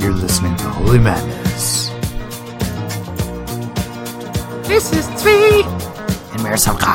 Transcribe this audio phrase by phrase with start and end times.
[0.00, 1.88] You're listening to Holy Madness.
[4.68, 5.64] This is Tzvi
[6.32, 6.94] and Marasoka.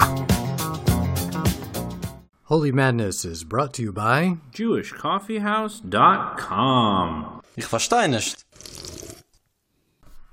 [2.45, 7.41] Holy Madness is brought to you by JewishCoffeehouse.com.
[7.57, 8.45] Ich verstehe nicht.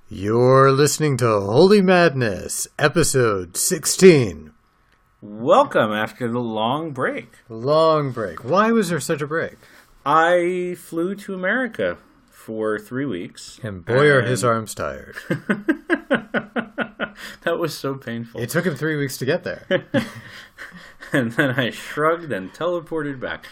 [0.08, 4.52] You're listening to Holy Madness, episode 16.
[5.22, 7.28] Welcome after the long break.
[7.50, 8.42] Long break.
[8.42, 9.56] Why was there such a break?
[10.06, 11.98] I flew to America
[12.30, 13.60] for three weeks.
[13.62, 15.16] And boy, are his arms tired.
[17.42, 18.40] that was so painful.
[18.40, 19.66] It took him three weeks to get there.
[21.12, 23.44] and then I shrugged and teleported back.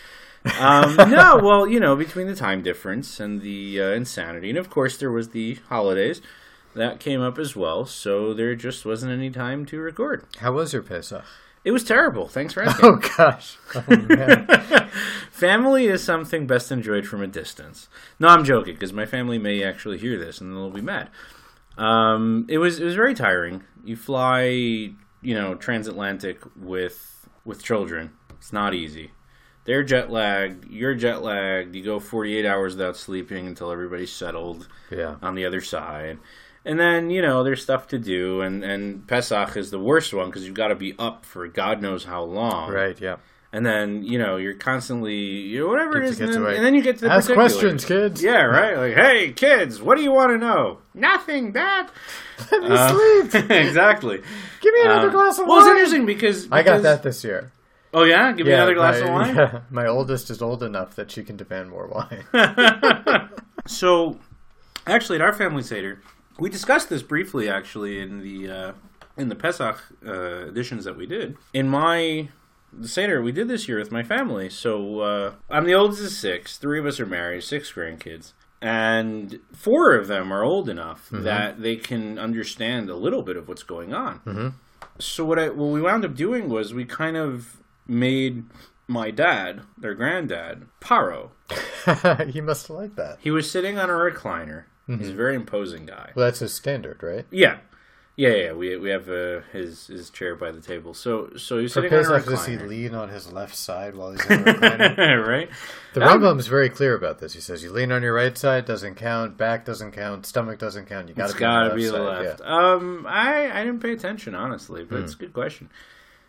[0.59, 4.70] Um, no, well, you know, between the time difference and the uh, insanity, and of
[4.70, 6.23] course there was the holidays
[6.75, 7.84] that came up as well.
[7.84, 10.25] So there just wasn't any time to record.
[10.39, 11.27] How was your Pesach?
[11.68, 12.28] It was terrible.
[12.28, 12.88] Thanks for asking.
[12.88, 13.58] Oh, gosh.
[13.74, 14.46] Oh, man.
[15.30, 17.88] Family is something best enjoyed from a distance.
[18.18, 21.10] No, I'm joking because my family may actually hear this and they'll be mad.
[21.77, 23.64] Um, it was it was very tiring.
[23.84, 24.94] You fly, you
[25.34, 28.12] know, transatlantic with with children.
[28.30, 29.10] It's not easy.
[29.66, 30.70] They're jet lagged.
[30.70, 31.77] You're jet lagged.
[31.77, 35.16] You go 48 hours without sleeping until everybody's settled yeah.
[35.20, 36.16] on the other side.
[36.64, 38.41] And then, you know, there's stuff to do.
[38.41, 41.81] And, and Pesach is the worst one because you've got to be up for God
[41.81, 42.70] knows how long.
[42.73, 43.17] Right, yeah.
[43.50, 46.20] And then, you know, you're constantly, you know, whatever it is.
[46.20, 48.23] And then, and then you get to the Ask questions, kids.
[48.23, 48.77] Yeah, right?
[48.77, 50.81] Like, hey, kids, what do you want to know?
[50.92, 51.89] Nothing, Dad.
[52.53, 52.89] Let me Uh,
[53.31, 53.50] sleep.
[53.50, 54.19] exactly.
[54.61, 55.65] Give me another Um, glass of well, wine.
[55.65, 57.50] Well, it's interesting because, I got that this year.
[57.95, 58.33] Oh, yeah?
[58.33, 59.34] Give me another glass my, of wine?
[59.37, 62.27] yeah, my oldest is old enough that she can demand more wine.
[63.67, 64.19] So,
[64.87, 66.00] actually, at our family seder,
[66.39, 67.48] we discussed this briefly.
[67.48, 68.72] Actually, in the uh,
[69.17, 72.28] in the Pesach uh, editions that we did, in my
[72.72, 74.48] the seder we did this year with my family.
[74.50, 76.59] So uh, I'm the oldest of six.
[76.59, 77.42] Three of us are married.
[77.44, 78.33] Six grandkids.
[78.61, 83.47] And four of them are old enough that they can understand a little bit of
[83.47, 84.20] what's going on.
[84.99, 88.44] So what I what we wound up doing was we kind of made
[88.88, 91.31] my dad, their granddad, Paro.
[92.32, 93.19] he must like that.
[93.20, 94.65] He was sitting on a recliner.
[94.88, 96.12] He's a very imposing guy.
[96.15, 97.26] Well, that's his standard, right?
[97.31, 97.59] Yeah,
[98.16, 98.53] yeah, yeah.
[98.53, 100.94] We we have uh, his his chair by the table.
[100.94, 104.12] So so he's sitting on a Pesach, does he lean on his left side while
[104.12, 105.26] he's in the recliner?
[105.26, 105.50] right?
[105.94, 107.34] The Rambam's very clear about this.
[107.34, 110.87] He says you lean on your right side doesn't count, back doesn't count, stomach doesn't
[110.87, 111.09] count.
[111.09, 112.41] You got to got to be be on the the left.
[112.41, 112.72] yeah.
[112.72, 115.70] Um, I I didn't pay attention honestly, but it's a good question.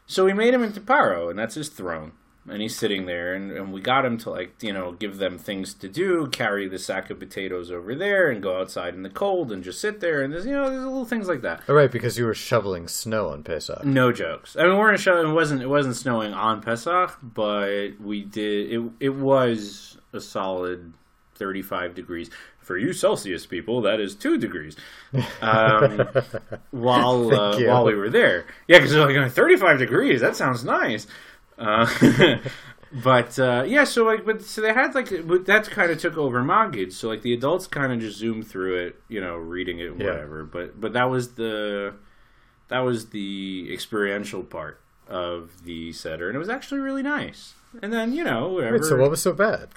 [0.06, 2.12] So we made him into Paro, and that's his throne.
[2.50, 5.38] And he's sitting there, and, and we got him to like you know give them
[5.38, 9.10] things to do, carry the sack of potatoes over there, and go outside in the
[9.10, 11.62] cold and just sit there, and there's you know there's little things like that.
[11.68, 13.84] Oh, right, because you were shoveling snow on Pesach.
[13.86, 14.56] No jokes.
[14.56, 15.22] I mean, we're in show.
[15.22, 15.62] It wasn't.
[15.62, 18.72] It wasn't snowing on Pesach, but we did.
[18.72, 18.92] It.
[19.00, 20.94] It was a solid
[21.36, 22.30] thirty-five degrees
[22.70, 23.82] for you Celsius people.
[23.82, 24.76] That is two degrees.
[25.42, 26.08] Um,
[26.72, 30.22] while uh, while we were there, yeah, because like thirty-five degrees.
[30.22, 31.08] That sounds nice.
[31.60, 32.38] Uh,
[33.04, 36.18] but uh, yeah, so like, but so they had like, but that kind of took
[36.18, 36.94] over Magid.
[36.94, 40.00] So like the adults kind of just zoomed through it, you know, reading it, and
[40.00, 40.08] Yeah.
[40.08, 40.44] whatever.
[40.46, 41.94] But but that was the
[42.70, 47.54] that was the experiential part of the seder, and it was actually really nice.
[47.82, 49.70] And then you know whatever Wait, so what was so bad?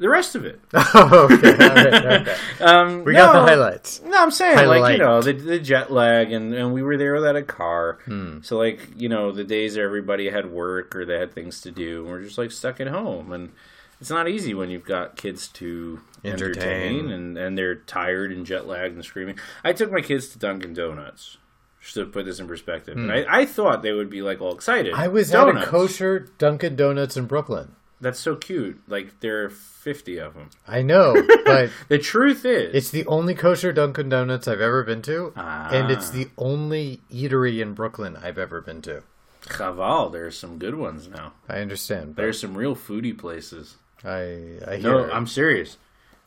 [0.00, 0.58] The rest of it.
[0.74, 2.36] oh, okay, right, okay.
[2.60, 4.00] Um, We got the highlights.
[4.02, 4.80] No, I'm saying Highlight.
[4.80, 7.98] like you know the the jet lag, and and we were there without a car.
[8.06, 8.38] Hmm.
[8.42, 12.00] So like you know the days everybody had work or they had things to do,
[12.02, 13.52] and we're just like stuck at home, and
[14.00, 16.62] it's not easy when you've got kids to Entertain.
[16.64, 19.38] entertain, and and they're tired and jet lagged and screaming.
[19.62, 21.36] I took my kids to Dunkin' Donuts.
[21.82, 24.54] Just to put this in perspective, and I, I thought they would be like all
[24.54, 24.92] excited.
[24.92, 25.62] I was Donuts.
[25.62, 27.74] at a kosher Dunkin' Donuts in Brooklyn.
[28.00, 28.80] That's so cute.
[28.88, 30.50] Like there are fifty of them.
[30.66, 35.02] I know, but The truth is, it's the only kosher Dunkin' Donuts I've ever been
[35.02, 36.12] to, and it's Ah.
[36.12, 39.02] the only eatery in Brooklyn I've ever been to.
[39.42, 40.12] Chaval.
[40.12, 41.32] there are some good ones now.
[41.48, 43.76] I understand, but There's some real foodie places.
[44.04, 45.06] I I hear.
[45.06, 45.76] No, I'm serious.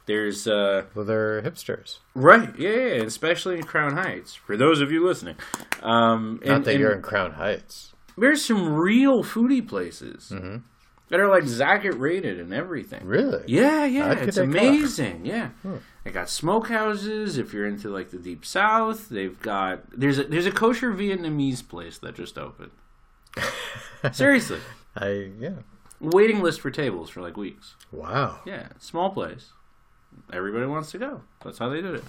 [0.06, 2.00] There's uh well, they're hipsters.
[2.14, 4.36] right, yeah, yeah, yeah, especially in Crown Heights.
[4.36, 5.38] For those of you listening,
[5.82, 7.94] um, Not and, that and you're in Crown Heights.
[8.18, 10.32] there's some real foodie places
[11.14, 13.06] that are like Zagat rated and everything.
[13.06, 13.44] Really?
[13.46, 15.28] Yeah, yeah, Ad it's amazing.
[15.28, 15.50] Yeah,
[16.04, 17.38] they got smokehouses.
[17.38, 21.68] If you're into like the deep south, they've got there's a there's a kosher Vietnamese
[21.70, 22.72] place that just opened.
[24.12, 24.58] Seriously,
[24.96, 25.58] I yeah.
[26.02, 27.76] waiting list for tables for like weeks.
[27.92, 28.40] Wow.
[28.44, 29.52] Yeah, small place.
[30.32, 31.22] Everybody wants to go.
[31.44, 32.04] That's how they did it.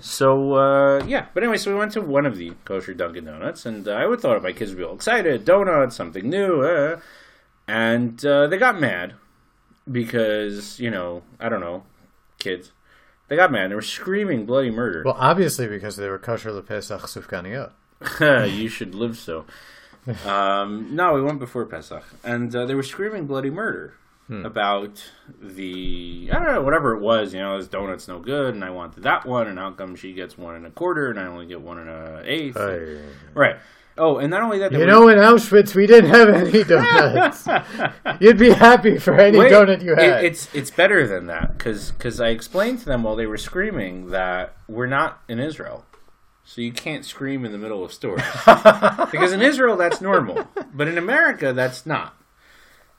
[0.00, 3.66] So uh, yeah, but anyway, so we went to one of the kosher Dunkin' Donuts,
[3.66, 7.00] and uh, I would thought my kids would be all excited, donuts, something new, uh,
[7.66, 9.14] and uh, they got mad
[9.90, 11.84] because you know I don't know
[12.38, 12.72] kids.
[13.28, 13.70] They got mad.
[13.70, 15.02] They were screaming bloody murder.
[15.04, 17.72] Well, obviously because they were kosher lepesach sufganiyot.
[18.54, 19.46] you should live so.
[20.26, 23.94] Um, no, we went before Pesach, and uh, they were screaming bloody murder
[24.28, 25.02] about
[25.40, 27.32] the I don't know whatever it was.
[27.32, 30.12] You know, this donut's no good, and I wanted that one, and how come she
[30.12, 32.56] gets one and a quarter, and I only get one and a eighth?
[32.56, 32.98] Ay.
[33.34, 33.56] Right.
[33.96, 37.46] Oh, and not only that, you know, in Auschwitz, we didn't have any donuts.
[38.20, 40.24] You'd be happy for any Wait, donut you it- had.
[40.24, 44.10] it's it's better than that because because I explained to them while they were screaming
[44.10, 45.84] that we're not in Israel,
[46.44, 50.88] so you can't scream in the middle of stores because in Israel that's normal, but
[50.88, 52.16] in America that's not.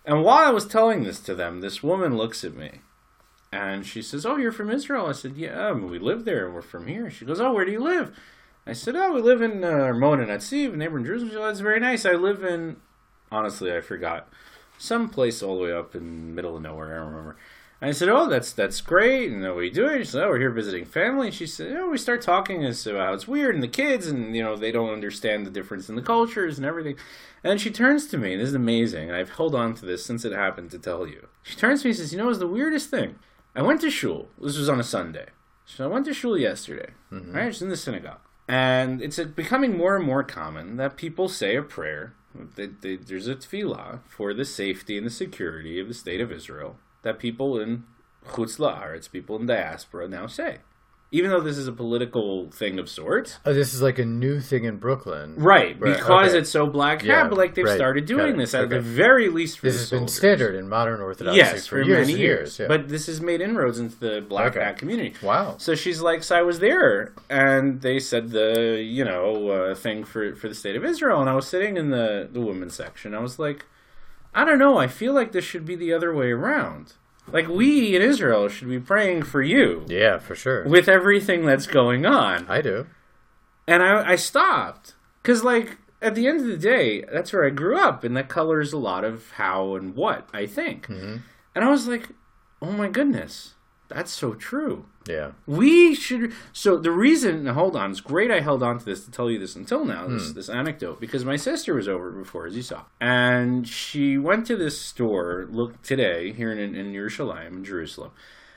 [0.05, 2.79] And while I was telling this to them, this woman looks at me
[3.51, 6.61] and she says, "Oh, you're from Israel?" I said, "Yeah, we live there and we're
[6.61, 8.17] from here." She goes, "Oh, where do you live?"
[8.67, 11.43] I said, "Oh, we live in uh, Ramona Natziv, a neighbor in Jerusalem." She goes,
[11.45, 12.05] "That's very nice.
[12.05, 12.77] I live in."
[13.31, 14.27] Honestly, I forgot
[14.77, 16.93] some place all the way up in the middle of nowhere.
[16.93, 17.37] I don't remember.
[17.81, 19.99] And I said, "Oh, that's that's great." And what are you doing?
[19.99, 22.87] She said, "Oh, we're here visiting family." And she said, "Oh, we start talking as
[22.87, 25.89] about how it's weird and the kids, and you know they don't understand the difference
[25.89, 26.95] in the cultures and everything."
[27.43, 29.09] And she turns to me, and this is amazing.
[29.09, 31.27] And I've held on to this since it happened to tell you.
[31.43, 33.19] She turns to me and says, "You know, it's the weirdest thing.
[33.55, 34.29] I went to shul.
[34.41, 35.27] This was on a Sunday.
[35.65, 36.89] So I went to shul yesterday.
[37.33, 41.55] Right, it's in the synagogue, and it's becoming more and more common that people say
[41.55, 42.13] a prayer.
[42.55, 46.31] They, they, there's a tefillah for the safety and the security of the state of
[46.31, 47.85] Israel that people in
[48.27, 50.57] chutz la'aretz, people in diaspora, now say.
[51.15, 54.41] Even though this is a political thing of sorts, oh, this is like a new
[54.41, 55.35] thing in Brooklyn.
[55.37, 55.79] right?
[55.79, 56.39] Right, Because okay.
[56.39, 59.29] it's so black hat, Yeah, but like they've right, started doing this at the very
[59.29, 62.59] least for This has been standard in modern Orthodoxy Yes, for, for, years many years.
[62.59, 62.67] yeah.
[62.67, 64.65] But this has made inroads into the black Okay.
[64.65, 65.13] hat community.
[65.21, 65.55] wow.
[65.57, 70.03] So she's like, so I was there, and they said the you know uh, thing
[70.03, 73.13] for for the state of Israel, and I was sitting in the the women's section.
[73.13, 73.65] I was like,
[74.33, 74.77] I don't know.
[74.77, 76.93] I feel like this should be the other way around.
[77.31, 80.63] Like we in Israel should be praying for you Yeah, for sure.
[80.67, 82.45] with everything that's going on.
[82.47, 82.87] I do.
[83.67, 87.49] And I, I stopped because, like, at the end of the day, that's where I
[87.49, 90.85] grew up, and that colors a lot of how and what I think.
[90.87, 91.17] Mm-hmm.
[91.55, 92.09] And I was like,
[92.61, 93.55] oh my goodness,
[93.87, 94.85] that's so true.
[95.07, 95.31] Yeah.
[95.45, 96.33] We should.
[96.51, 99.37] So the reason, hold on, it's great I held on to this to tell you
[99.37, 100.33] this until now, this, hmm.
[100.33, 104.55] this anecdote, because my sister was over before, as you saw, and she went to
[104.55, 108.11] this store look today here in in Yerushalayim, in Jerusalem,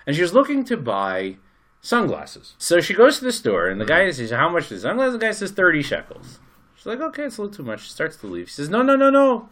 [0.07, 1.37] and she was looking to buy
[1.83, 2.55] sunglasses.
[2.59, 3.89] So she goes to the store, and the hmm.
[3.89, 6.39] guy says, "How much is sunglasses?" The guy says, 30 shekels."
[6.77, 8.49] She's like, "Okay, it's a little too much." She starts to leave.
[8.49, 9.51] She says, "No, no, no, no."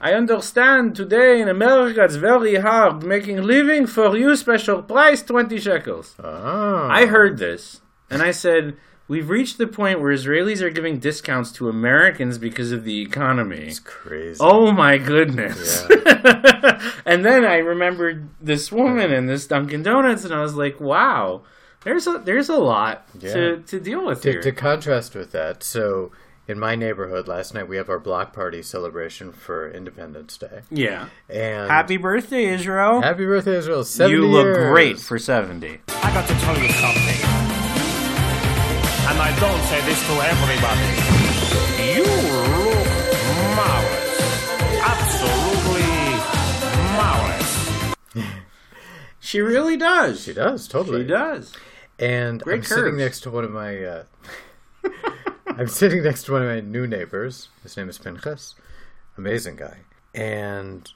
[0.00, 5.58] I understand today in America it's very hard making living for you special price 20
[5.58, 6.14] shekels.
[6.22, 6.88] Oh.
[6.90, 8.76] I heard this and I said,
[9.08, 13.66] We've reached the point where Israelis are giving discounts to Americans because of the economy.
[13.68, 14.38] It's crazy.
[14.42, 15.86] Oh my goodness.
[17.06, 21.42] and then I remembered this woman and this Dunkin' Donuts and I was like, wow,
[21.84, 24.42] there's a there's a lot to, to deal with To, here.
[24.42, 26.10] to contrast with that, so
[26.48, 30.62] in my neighborhood last night we have our block party celebration for Independence Day.
[30.70, 31.08] yeah.
[31.28, 33.00] And Happy birthday, Israel.
[33.00, 33.84] happy birthday, Israel!
[33.84, 34.70] 70 you look years.
[34.70, 35.80] great for 70.
[35.88, 37.20] I got to tell you something.
[39.08, 40.86] And I don't say this to everybody.
[41.94, 42.86] You look
[43.56, 44.18] marvelous.
[44.82, 45.86] Absolutely
[46.96, 48.32] marvelous.
[49.20, 50.22] She really does.
[50.22, 51.00] She does totally.
[51.02, 51.52] She does.
[51.98, 53.82] And Great I'm sitting next to one of my.
[53.82, 54.04] Uh,
[55.58, 57.48] I'm sitting next to one of my new neighbors.
[57.62, 58.54] His name is Pinchas,
[59.16, 59.78] amazing guy,
[60.14, 60.90] and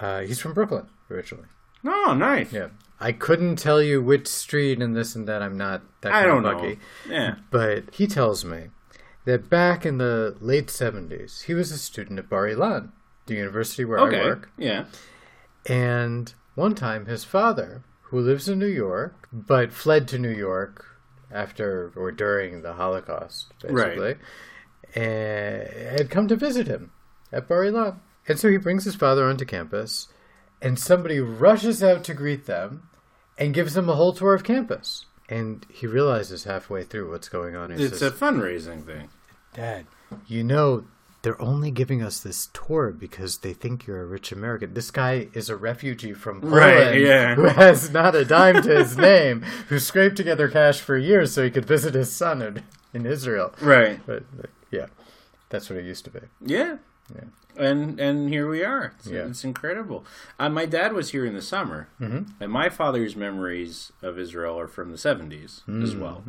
[0.00, 1.48] uh, he's from Brooklyn originally.
[1.84, 2.52] Oh, nice.
[2.52, 2.68] Yeah,
[3.00, 5.42] I couldn't tell you which street and this and that.
[5.42, 6.76] I'm not that I don't of know.
[7.08, 7.36] Yeah.
[7.50, 8.68] But he tells me
[9.24, 12.90] that back in the late 70s, he was a student at Bar Ilan,
[13.26, 14.20] the university where Okay.
[14.20, 14.50] I work.
[14.56, 14.84] Yeah.
[15.66, 20.93] And one time, his father, who lives in New York, but fled to New York
[21.34, 24.14] after or during the Holocaust, basically,
[24.94, 26.92] and had come to visit him
[27.32, 27.98] at Bar Ilan.
[28.26, 30.08] And so he brings his father onto campus,
[30.62, 32.88] and somebody rushes out to greet them
[33.36, 35.06] and gives them a whole tour of campus.
[35.28, 37.72] And he realizes halfway through what's going on.
[37.72, 39.08] It's says, a fundraising thing.
[39.52, 39.86] Dad,
[40.26, 40.84] you know,
[41.24, 44.74] they're only giving us this tour because they think you're a rich American.
[44.74, 47.34] This guy is a refugee from Poland Right, yeah.
[47.34, 51.42] who has not a dime to his name, who scraped together cash for years so
[51.42, 52.62] he could visit his son in,
[52.92, 53.52] in Israel.
[53.60, 53.98] Right.
[54.06, 54.86] But, but, yeah,
[55.48, 56.20] that's what it used to be.
[56.44, 56.76] Yeah.
[57.14, 57.24] Yeah.
[57.56, 58.94] And and here we are.
[58.98, 59.26] It's, Yeah.
[59.26, 60.04] it's incredible.
[60.38, 62.32] Uh, my dad was here in the summer, Mm-hmm.
[62.42, 65.82] and my father's memories of Israel are from the 70s Mm-hmm.
[65.84, 66.22] as well.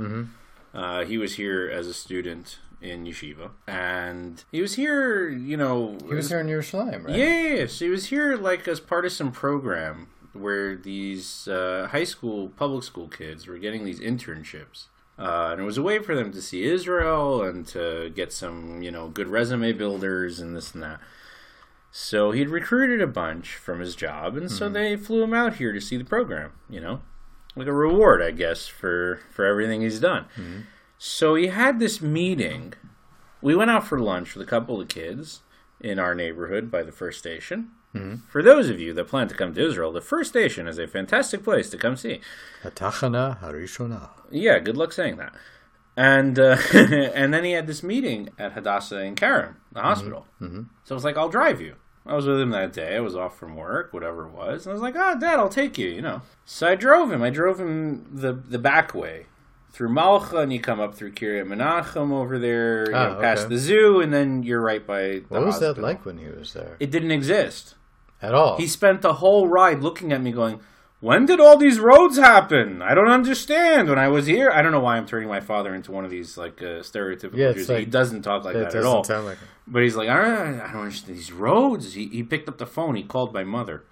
[0.73, 5.97] Uh, he was here as a student in yeshiva, and he was here, you know.
[6.07, 7.15] He was here in Yerushalayim, right?
[7.15, 12.49] Yes, he was here like as part of some program where these uh, high school,
[12.49, 14.85] public school kids were getting these internships.
[15.17, 18.81] Uh, and it was a way for them to see Israel and to get some,
[18.81, 20.99] you know, good resume builders and this and that.
[21.89, 25.71] So he'd recruited a bunch from his job, and so they flew him out here
[25.71, 26.51] to see the program.
[26.69, 27.01] You know,
[27.55, 30.25] like a reward, I guess, for for everything he's done.
[30.97, 32.73] So he had this meeting.
[33.41, 35.41] We went out for lunch with a couple of kids
[35.79, 37.71] in our neighborhood by the first station.
[38.27, 40.87] For those of you that plan to come to Israel, the first station is a
[40.87, 42.19] fantastic place to come see.
[42.63, 44.09] Hatachana Harishona.
[44.29, 45.33] Yeah, good luck saying that.
[45.95, 50.27] And uh, and then he had this meeting at Hadassah Ein Kerem, the hospital.
[50.41, 50.63] Mm-hmm.
[50.83, 51.75] So I was like, I'll drive you.
[52.05, 52.97] I was with him that day.
[52.97, 54.65] I was off from work, whatever it was.
[54.65, 56.21] And I was like, oh, Dad, I'll take you, you know.
[56.43, 57.23] So I drove him.
[57.23, 59.25] I drove him the, the back way
[59.75, 63.55] through Malcha, and you come up through Kiryat Menachem over there, Ah, know, past okay.
[63.55, 66.53] the zoo, and then you're right by the What was that like when he was
[66.53, 66.77] there?
[66.79, 67.75] It didn't exist.
[68.21, 68.55] At all?
[68.55, 70.61] He spent the whole ride looking at me going,
[71.01, 72.81] When did all these roads happen?
[72.81, 73.89] I don't understand.
[73.89, 76.09] When I was here, I don't know why I'm turning my father into one of
[76.09, 77.67] these like uh, stereotypical Yeah, Jews.
[77.67, 79.03] like- he doesn't talk like that at all.
[79.03, 81.93] sound like But he's like, I don't, I don't understand these roads.
[81.95, 82.95] He, he picked up the phone.
[82.95, 83.83] He called my mother.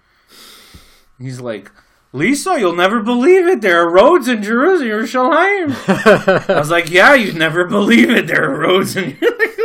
[1.18, 1.70] He's like,
[2.14, 3.60] Lisa, you'll never believe it.
[3.60, 5.74] There are roads in Jerusalem.
[5.88, 8.28] I was like, Yeah, you'd never believe it.
[8.28, 9.16] There are roads in.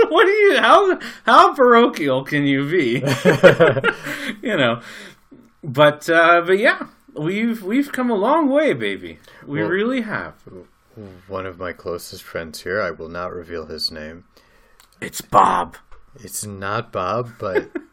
[0.10, 0.58] what are you?
[0.58, 3.04] How how parochial can you be?
[4.48, 4.82] you know.
[5.64, 9.20] But uh, but yeah, we've we've come a long way, baby.
[9.46, 10.34] We Well- really have.
[11.28, 14.26] One of my closest friends here, I will not reveal his name.
[15.00, 15.78] It's Bob.
[16.20, 17.70] It's not Bob, but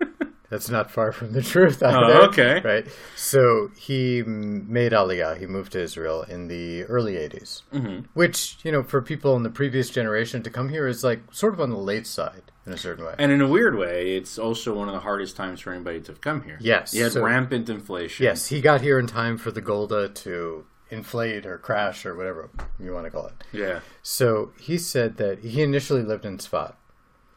[0.50, 1.82] that's not far from the truth.
[1.82, 2.60] Either, Oh, okay.
[2.64, 2.86] Right.
[3.16, 5.38] So he made Aliyah.
[5.38, 8.06] He moved to Israel in the early 80s, mm-hmm.
[8.14, 11.52] which, you know, for people in the previous generation to come here is like sort
[11.54, 13.14] of on the late side in a certain way.
[13.18, 16.12] And in a weird way, it's also one of the hardest times for anybody to
[16.12, 16.58] have come here.
[16.60, 18.24] Yes, You had so- rampant inflation.
[18.24, 22.48] yes, he got here in time for the Golda to inflate or crash or whatever
[22.78, 23.34] you want to call it.
[23.52, 23.80] Yeah.
[24.02, 26.74] So he said that he initially lived in Sfat.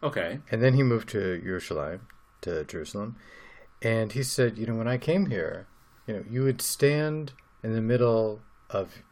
[0.03, 0.39] Okay.
[0.51, 2.07] And then he moved to Jerusalem,
[2.41, 3.15] to Jerusalem.
[3.81, 5.67] And he said, you know, when I came here,
[6.07, 9.03] you know, you would stand in the middle of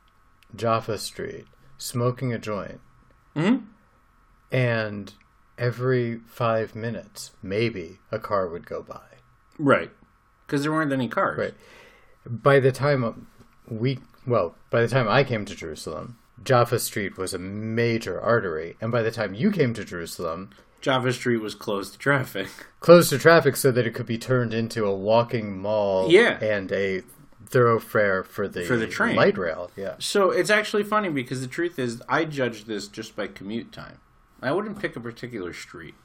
[0.56, 1.46] Jaffa Street
[1.78, 2.82] smoking a joint.
[3.36, 3.66] Mhm.
[4.52, 5.14] And
[5.58, 9.02] every five minutes, maybe a car would go by.
[9.58, 9.92] Right.
[10.46, 11.38] Because there weren't any cars.
[11.38, 11.54] Right.
[12.26, 13.28] By the time
[13.68, 18.78] we, well, by the time I came to Jerusalem, Jaffa Street was a major artery.
[18.80, 20.52] And by the time you came to Jerusalem,
[20.88, 22.48] Jaffa Street was closed to traffic.
[22.80, 26.42] closed to traffic so that it could be turned into a walking mall Yeah.
[26.42, 27.04] and a
[27.46, 29.18] thoroughfare for the For the train.
[29.18, 33.18] light rail yeah So it's actually funny because the truth is, I judge this just
[33.18, 34.00] by commute time.
[34.42, 35.96] I wouldn't pick a particular street.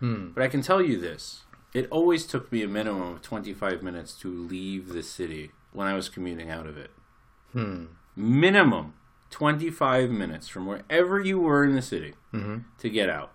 [0.00, 0.30] Hmm.
[0.34, 4.12] But I can tell you this it always took me a minimum of 25 minutes
[4.14, 6.90] to leave the city when I was commuting out of it.
[7.52, 7.84] Hmm.
[8.16, 8.94] Minimum
[9.30, 12.58] 25 minutes from wherever you were in the city mm-hmm.
[12.78, 13.30] to get out.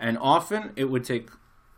[0.00, 1.28] And often it would take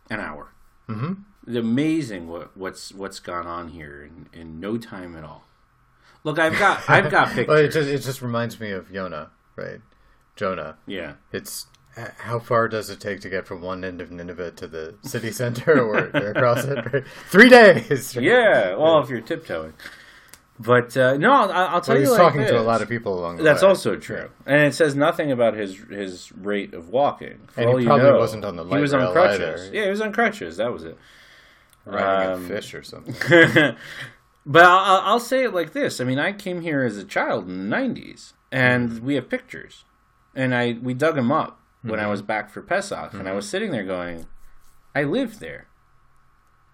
[0.09, 0.53] an hour.
[0.89, 1.13] Mm-hmm.
[1.45, 5.43] It's amazing what, what's what's gone on here in, in no time at all.
[6.23, 7.47] Look, I've got I've got pictures.
[7.47, 9.81] well, it just, it just reminds me of Yona right
[10.35, 11.13] Jonah yeah.
[11.31, 14.95] it's how far does it take to get from one end of Nineveh to the
[15.03, 17.03] city center or, across it right?
[17.29, 19.73] three days Yeah, well, if you're tiptoeing.
[20.63, 22.87] But uh, no, I'll, I'll tell well, you he's like talking to a lot of
[22.89, 26.73] people along the That's way also true, and it says nothing about his his rate
[26.73, 27.39] of walking.
[27.47, 29.39] For And he all you probably know, wasn't on the light He was on crutches.
[29.67, 29.75] either.
[29.75, 30.57] Yeah, he was on crutches.
[30.57, 30.97] That was it.
[31.85, 33.13] riding Um, a fish or something
[34.45, 37.47] but I'll, I'll- say it like this: I mean, I came here as a child
[37.47, 39.05] in the '90s, and Mm-hmm.
[39.05, 39.85] we have pictures,
[40.35, 42.05] and I we dug them up when Mm-hmm.
[42.05, 44.27] I was back for Pesach, and I was sitting there going,
[44.95, 45.67] "I lived there."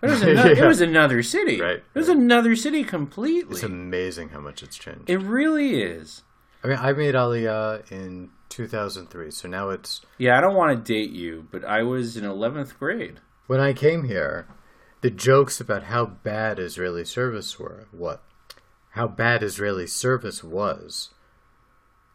[0.01, 0.63] It was, another, Yeah.
[0.63, 1.59] it was another city.
[1.61, 2.17] Right, It was right.
[2.17, 3.53] another city completely.
[3.53, 6.23] it's amazing how much it's changed It really is.
[6.63, 10.93] I mean I made Aliyah in 2003 so now it's Yeah, I don't want to
[10.93, 13.19] date you, but I was in 11th grade.
[13.47, 14.47] When I came here,
[15.01, 18.21] the jokes about how bad Israeli service were, what,
[18.91, 21.09] how bad Israeli service was,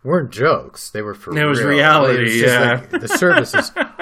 [0.03, 0.91] weren't jokes.
[0.91, 1.69] They were for It was real.
[1.71, 2.73] reality, It was just yeah.
[2.93, 3.71] like, the service is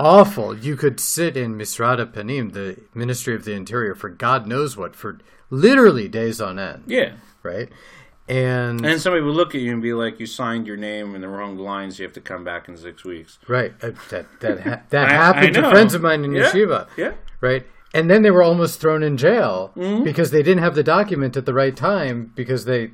[0.00, 0.56] awful.
[0.56, 4.96] You could sit in Misrad HaPnim, the Ministry of the Interior, for God knows what,
[4.96, 5.18] for
[5.50, 7.12] literally days on end, Yeah.
[7.42, 7.68] right?
[8.28, 11.20] And, And somebody would look at you and be like, you signed your name in
[11.20, 11.98] the wrong lines.
[11.98, 13.38] You have to come back in six weeks.
[13.48, 16.44] right, uh, that that ha- that I- happened I to friends of mine in Yeah.
[16.50, 16.86] yeshiva.
[16.96, 17.12] Yeah.
[17.40, 17.66] right?
[17.92, 20.04] And then they were almost thrown in jail Mm-hmm.
[20.04, 22.92] because they didn't have the document at the right time because they.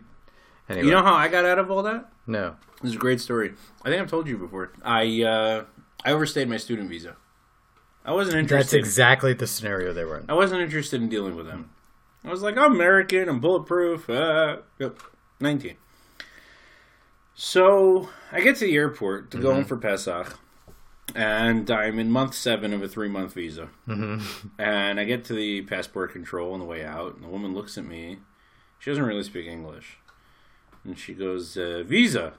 [0.70, 2.08] Anyway, You know how I got out of all that?
[2.26, 2.56] no.
[2.82, 3.52] This is a great story.
[3.84, 4.70] I think I've told you before.
[4.84, 5.64] I uh,
[6.06, 7.16] I overstayed my student visa.
[8.04, 8.78] I wasn't interested.
[8.78, 10.26] That's exactly the scenario they were in.
[10.30, 11.70] I wasn't interested in dealing with them.
[12.25, 14.08] I was like, I'm American, I'm bulletproof.
[14.08, 15.00] Uh, yep,
[15.40, 15.76] 19.
[17.34, 20.38] So I get to the airport to go home for Pesach,
[21.16, 23.68] and I'm in month seven of a three month visa.
[23.88, 24.48] Mm-hmm.
[24.60, 27.76] And I get to the passport control on the way out, and the woman looks
[27.76, 28.18] at me.
[28.78, 29.98] She doesn't really speak English.
[30.84, 32.34] And she goes, uh, Visa.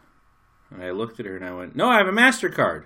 [0.72, 2.86] And I looked at her and I went, No, I have a MasterCard.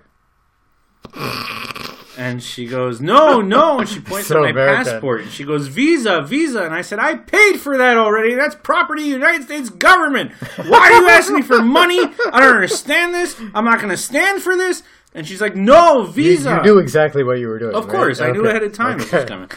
[2.18, 3.80] And she goes, No, no.
[3.80, 4.84] And she points So at my American.
[4.84, 5.22] passport.
[5.22, 6.62] And she goes, Visa, Visa.
[6.62, 8.34] And I said, I paid for that already.
[8.34, 10.32] That's property of the United States government.
[10.56, 11.98] Why are you asking me for money?
[12.00, 13.38] I don't understand this.
[13.54, 14.82] I'm not going to stand for this.
[15.14, 16.56] And she's like, No, Visa.
[16.56, 17.74] you knew exactly what you were doing.
[17.74, 17.92] Of right?
[17.94, 19.50] course, I knew ahead of time this was coming.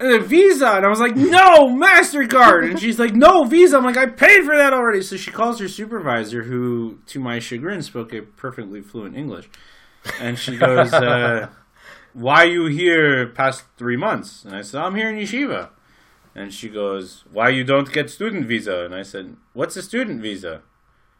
[0.00, 3.84] And then Visa, and I was like, "No, Mastercard," and she's like, "No, Visa." I'm
[3.84, 7.80] like, "I paid for that already." So she calls her supervisor, who, to my chagrin,
[7.80, 9.48] spoke a perfectly fluent English,
[10.20, 11.48] and she goes, uh,
[12.12, 15.70] "Why you here past three months?" And I said, "I'm here in yeshiva."
[16.34, 20.20] And she goes, "Why you don't get student visa?" And I said, "What's a student
[20.20, 20.62] visa?"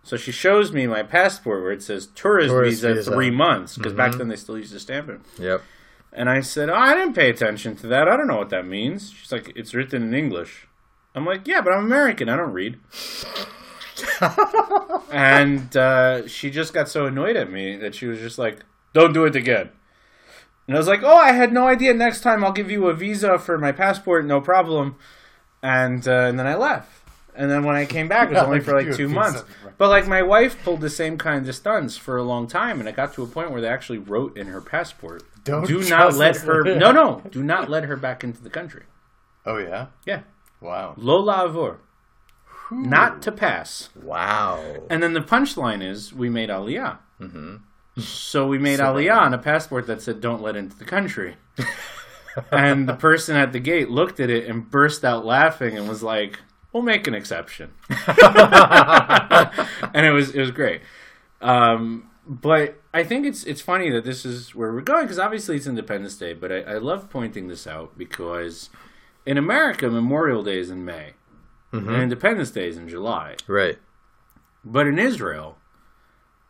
[0.02, 3.10] So she shows me my passport where it says tourist, Tourist visa, visa.
[3.10, 5.20] three months because back then they still used to stamp it.
[5.38, 5.62] Yep.
[6.12, 8.06] And I said, oh, I didn't pay attention to that.
[8.06, 9.10] I don't know what that means.
[9.10, 10.68] She's like, it's written in English.
[11.14, 12.28] I'm like, yeah, but I'm American.
[12.28, 12.78] I don't read.
[15.10, 19.12] and uh, she just got so annoyed at me that she was just like, don't
[19.12, 19.68] do it again.
[20.66, 21.92] And I was like, oh, I had no idea.
[21.92, 24.96] Next time I'll give you a visa for my passport, no problem.
[25.62, 26.90] And, uh, and then I left.
[27.36, 29.42] And then when I came back, it was only for like two months.
[29.76, 32.88] But like my wife pulled the same kind of stunts for a long time, and
[32.88, 36.14] it got to a point where they actually wrote in her passport, Don't "Do not
[36.14, 38.84] let her." No, no, do not let her back into the country.
[39.44, 39.86] Oh yeah.
[40.06, 40.20] Yeah,
[40.60, 40.94] Wow.
[40.96, 41.78] Lola avor,
[42.70, 43.90] not to pass.
[44.00, 44.84] Wow.
[44.88, 46.98] And then the punchline is we made aliyah.
[47.20, 47.56] Mm-hmm.
[47.98, 51.36] So we made aliyah on a passport that said "Don't let into the country."
[52.50, 56.02] and the person at the gate looked at it and burst out laughing and was
[56.02, 56.40] like,
[56.72, 58.06] "We'll make an exception." and
[60.06, 60.80] it was it was great.
[61.40, 65.56] Um, but I think it's it's funny that this is where we're going because obviously
[65.56, 68.70] it's Independence Day, but I, I love pointing this out because
[69.26, 71.12] in America Memorial Day is in May,
[71.72, 73.36] and Independence Day is in July.
[73.46, 73.78] Right.
[74.64, 75.58] But in Israel,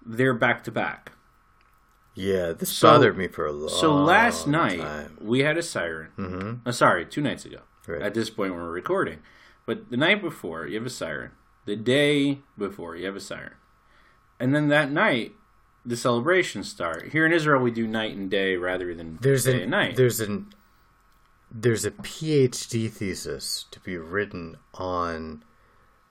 [0.05, 1.13] they're back to back.
[2.15, 3.79] Yeah, this So- bothered me for a long time.
[3.79, 5.19] So last night time.
[5.21, 6.13] we had a siren.
[6.19, 6.69] Mm-hmm.
[6.69, 7.59] Uh, sorry, two nights ago.
[7.87, 8.01] Right.
[8.03, 9.19] At this point, when we're recording,
[9.67, 11.33] but the night before you have a siren.
[11.67, 13.55] The day before you have a siren,
[14.39, 15.33] and then that night
[15.87, 17.09] the celebrations start.
[17.13, 19.97] Here in Israel, we do night and day rather than There's day a and night.
[19.97, 20.53] there's an
[21.51, 25.43] there's a PhD thesis to be written on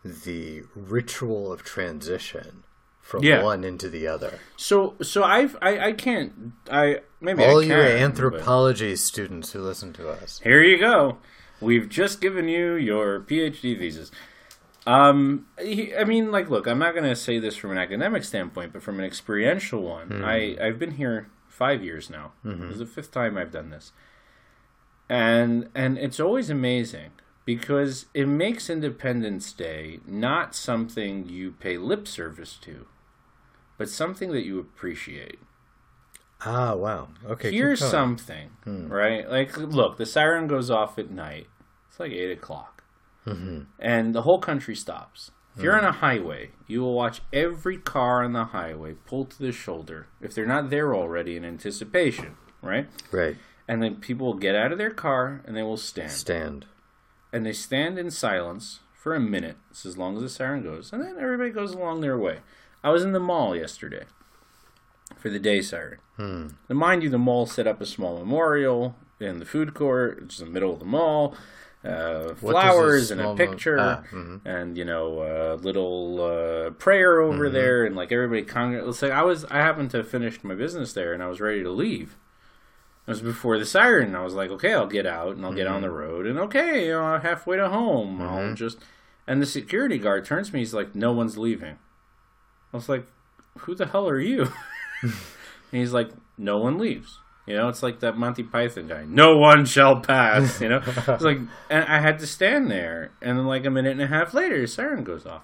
[0.04, 2.64] the ritual of transition
[3.04, 3.44] from Yeah.
[3.44, 4.40] one into the other.
[4.58, 9.62] So, so I've I, I can't I maybe All I can, but- anthropology students who
[9.62, 10.40] listen to us.
[10.44, 11.18] Here you go.
[11.62, 14.10] We've just given you your PhD thesis.
[14.86, 18.74] Um, I mean, like, look, I'm not going to say this from an academic standpoint,
[18.74, 20.24] but from an experiential one.
[20.26, 22.34] I I've been here five years now.
[22.44, 23.94] This is the fifth time I've done this,
[25.10, 27.12] and and it's always amazing
[27.46, 32.86] because it makes Independence Day not something you pay lip service to,
[33.78, 35.40] but something that you appreciate
[36.46, 37.08] Ah, wow.
[37.26, 37.52] Okay.
[37.52, 38.88] here's something, hmm.
[38.88, 39.30] right?
[39.30, 41.48] Like, look, the siren goes off at night.
[41.90, 42.84] It's like eight o'clock,
[43.26, 43.62] mm-hmm.
[43.80, 45.32] and the whole country stops.
[45.56, 45.90] If you're on hmm.
[45.90, 50.34] a highway, you will watch every car on the highway pull to the shoulder if
[50.34, 52.88] they're not there already in anticipation, right?
[53.12, 53.38] Right.
[53.68, 56.66] And then people will get out of their car and they will stand, Stand.
[57.32, 60.92] and they stand in silence for a minute, it's as long as the siren goes,
[60.92, 62.40] and then everybody goes along their way.
[62.84, 64.04] I was in the mall yesterday
[65.18, 66.00] for the day siren.
[66.18, 66.48] Hmm.
[66.70, 70.36] Now, mind you, the mall set up a small memorial in the food court, which
[70.36, 71.36] is in the middle of the mall.
[71.86, 74.40] Uh, flowers and a picture, Ah, mhm.
[74.46, 77.54] and you know, a little uh, prayer over Mm-hmm.
[77.54, 78.86] there, and like everybody congregate.
[78.86, 81.42] Let's say I was, I happened to have finished my business there, and I was
[81.42, 82.16] ready to leave.
[83.06, 84.16] It was before the siren.
[84.16, 85.98] I was like, okay, I'll get out and I'll get on the Mm-hmm.
[85.98, 88.78] road, and okay, you know, halfway to home, I'll just.
[89.28, 90.60] And the security guard turns to me.
[90.60, 91.80] He's like, "No one's leaving."
[92.74, 93.06] I was like,
[93.60, 94.52] "Who the hell are you?"
[95.02, 95.14] and
[95.72, 99.04] he's like, "No one leaves." You know, it's like that Monty Python guy.
[99.06, 100.62] No one shall pass.
[100.62, 103.92] You know, it's like, and I had to stand there, and then like a minute
[103.92, 105.44] and a half later, his siren goes off.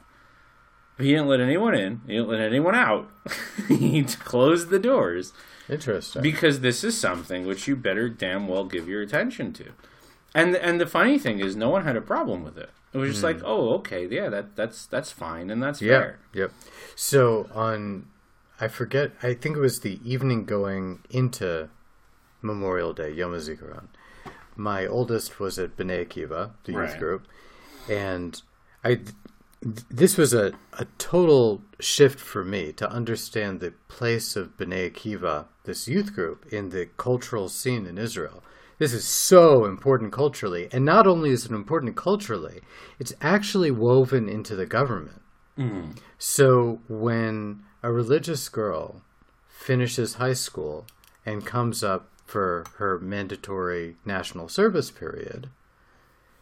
[0.96, 2.02] But he didn't let anyone in.
[2.08, 3.10] He didn't let anyone out.
[3.68, 5.34] he closed the doors
[5.70, 6.22] Interesting.
[6.22, 9.72] because this is something which you better damn well give your attention to.
[10.36, 12.70] And and the funny thing is, no one had a problem with it.
[12.94, 15.86] It was just like, oh, okay, yeah, that that's that's fine and that's Hmm.
[15.86, 16.00] yeah.
[16.00, 16.20] fair.
[16.34, 16.52] Yep.
[16.96, 18.08] So on,
[18.60, 19.12] I forget.
[19.24, 21.70] I think it was the evening going into
[22.42, 23.88] Memorial Day, Yom HaZikaron.
[24.56, 27.00] my oldest was at B'nai Akiva, the youth Right.
[27.00, 27.28] group,
[27.90, 28.42] and
[28.84, 29.00] I.
[29.62, 35.46] This was a, a total shift for me to understand the place of B'nai Akiva,
[35.66, 38.42] this youth group, in the cultural scene in Israel.
[38.80, 42.62] This is so important culturally, and not only is it important culturally,
[42.98, 45.22] it's actually woven into the government.
[45.58, 45.98] Mm.
[46.18, 49.02] So when a religious girl
[49.48, 50.88] finishes high school
[51.26, 55.50] and comes up for her mandatory national service period,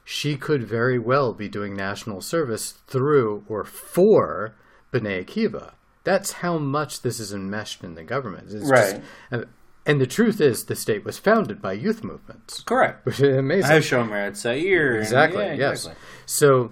[0.06, 4.54] she could very well be doing national service through or for
[4.94, 5.72] B'nai Akiva.
[6.04, 8.52] That's how much this is enmeshed in the government.
[8.52, 9.04] It's Right.
[9.32, 9.48] and,
[9.88, 13.06] and the truth is, the state was founded by youth movements, Correct.
[13.06, 13.72] which is amazing.
[13.72, 14.94] I have Shomer at Sair.
[14.94, 15.44] and- Exactly.
[15.46, 15.86] yeah, yes.
[15.86, 16.04] exactly.
[16.28, 16.72] So,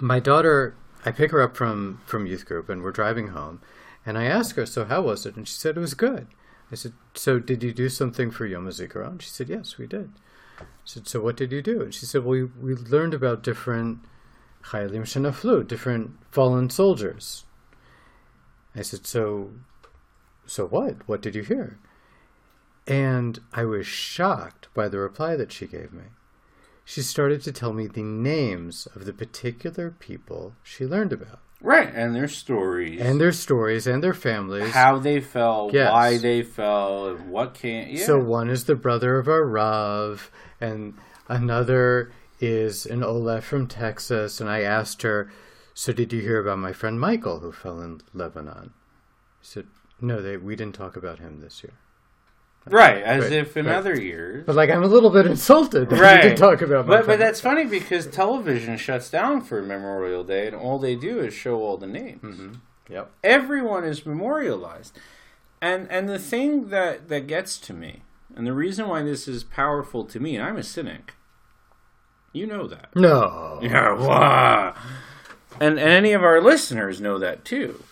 [0.00, 3.60] my daughter, I pick her up from from youth group, and we're driving home,
[4.06, 6.26] and I ask her, "So how was it?" And she said it was good.
[6.70, 10.10] I said, "So did you do something for Yom HaZikaron?" She said, "Yes, we did."
[10.60, 13.42] I said, "So what did you do?" And she said, "Well, we we learned about
[13.42, 14.00] different
[14.64, 17.44] Chayalim Shenaflu, different fallen soldiers."
[18.76, 19.52] I said, "So,
[20.46, 20.96] so what?
[21.08, 21.78] What did you hear?"
[22.88, 26.04] And I was shocked by the reply that she gave me
[26.88, 31.92] she started to tell me the names of the particular people she learned about Right,
[31.94, 32.98] and their stories.
[32.98, 34.70] and their stories and their families.
[34.72, 35.92] how they fell, Yes.
[35.92, 38.06] why they fell, and what can yeah.
[38.06, 40.30] So one is the brother of a Rav,
[40.62, 40.94] and
[41.28, 44.40] another is an Olaf from Texas.
[44.40, 45.30] And I asked her,
[45.74, 48.72] "So did you hear about my friend Michael who fell in Lebanon?"
[49.42, 49.66] She said,
[50.00, 51.74] "No, they we didn't talk about him this year."
[52.66, 54.44] Right, as if in other years.
[54.46, 56.16] But like, I'm a little bit insulted that right.
[56.16, 60.24] you didn't talk about my but, but that's funny because television shuts down for Memorial
[60.24, 62.22] Day, and all they do is show all the names.
[62.22, 62.54] Mm-hmm.
[62.90, 63.10] Yep.
[63.22, 64.98] Everyone is memorialized,
[65.60, 68.02] and and the thing that that gets to me,
[68.34, 71.14] and the reason why this is powerful to me, and I'm a cynic.
[72.32, 72.94] You know that.
[72.94, 73.58] No.
[73.62, 74.74] Yeah.
[75.60, 77.82] And, and any of our listeners know that too.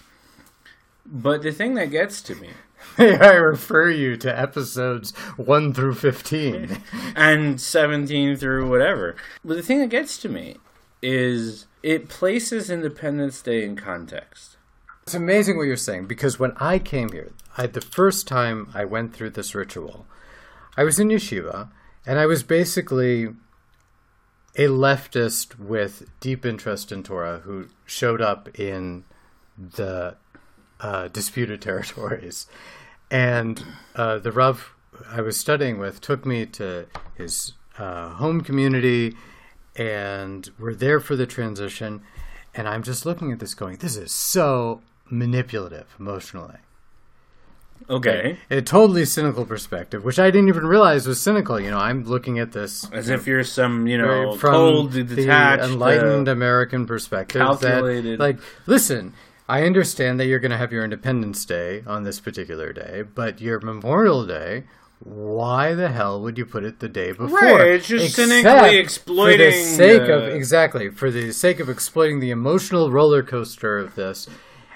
[1.05, 2.50] But the thing that gets to me,
[2.99, 6.79] May I refer you to episodes 1 through 15?
[7.16, 10.57] and 17 through whatever, but the thing that gets to me
[11.03, 14.57] is it places Independence Day in context.
[15.03, 18.85] It's amazing what you're saying because when I came here, I, the first time I
[18.85, 20.07] went through this ritual,
[20.77, 21.70] I was in yeshiva
[22.05, 23.29] and I was basically
[24.57, 29.05] a leftist with deep interest in Torah who showed up in
[29.57, 30.16] the
[30.80, 32.46] uh, disputed territories.
[33.10, 33.62] And
[33.94, 34.72] uh, the Rav
[35.10, 39.14] I was studying with took me to his uh, home community,
[39.74, 42.02] and we're there for the transition.
[42.54, 46.56] And I'm just looking at this going, this is so manipulative emotionally.
[47.90, 48.38] Okay.
[48.50, 51.60] A totally cynical perspective, which I didn't even realize was cynical.
[51.60, 55.04] You know, I'm looking at this As if you're some, you know, from cold, the
[55.04, 57.42] detached, enlightened uh, American perspective.
[57.42, 58.18] calculated.
[58.18, 59.12] That, like, listen,
[59.48, 63.40] I understand that you're going to have your Independence Day on this particular day, but
[63.40, 64.64] your Memorial Day.
[65.00, 67.28] Why the hell would you put it the day before?
[67.28, 71.68] Right, it's just cynically Except for the exploiting sake of exactly for the sake of
[71.68, 74.26] exploiting the emotional roller coaster of this.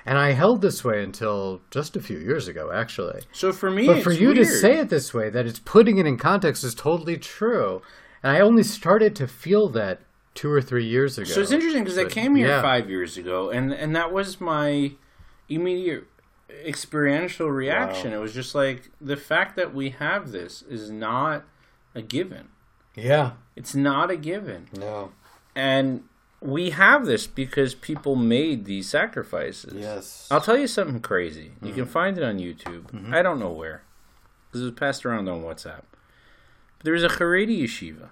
[0.04, 3.22] And I held this way until just a few years ago, actually.
[3.32, 6.06] So for me, But for you to say it this way, that it's putting it
[6.06, 7.80] in context, is totally true.
[8.22, 10.00] And I only started to feel that
[10.40, 11.28] two or three years ago.
[11.28, 12.62] So it's interesting because I came here yeah.
[12.62, 14.92] five years ago, and and that was my
[15.50, 16.04] immediate
[16.64, 18.12] experiential reaction.
[18.12, 21.44] It was just like the fact that we have this is not
[21.94, 22.48] a given.
[22.94, 23.32] Yeah.
[23.54, 25.12] It's not a given, No.
[25.54, 26.04] and
[26.40, 29.74] we have this because people made these sacrifices.
[29.74, 30.26] Yes.
[30.30, 31.52] I'll tell you something crazy.
[31.62, 31.74] You Mm-hmm.
[31.74, 33.12] can find it on YouTube.
[33.12, 33.82] I don't know where
[34.48, 35.82] because it was passed around on WhatsApp.
[36.78, 38.08] But there's a Haredi yeshiva.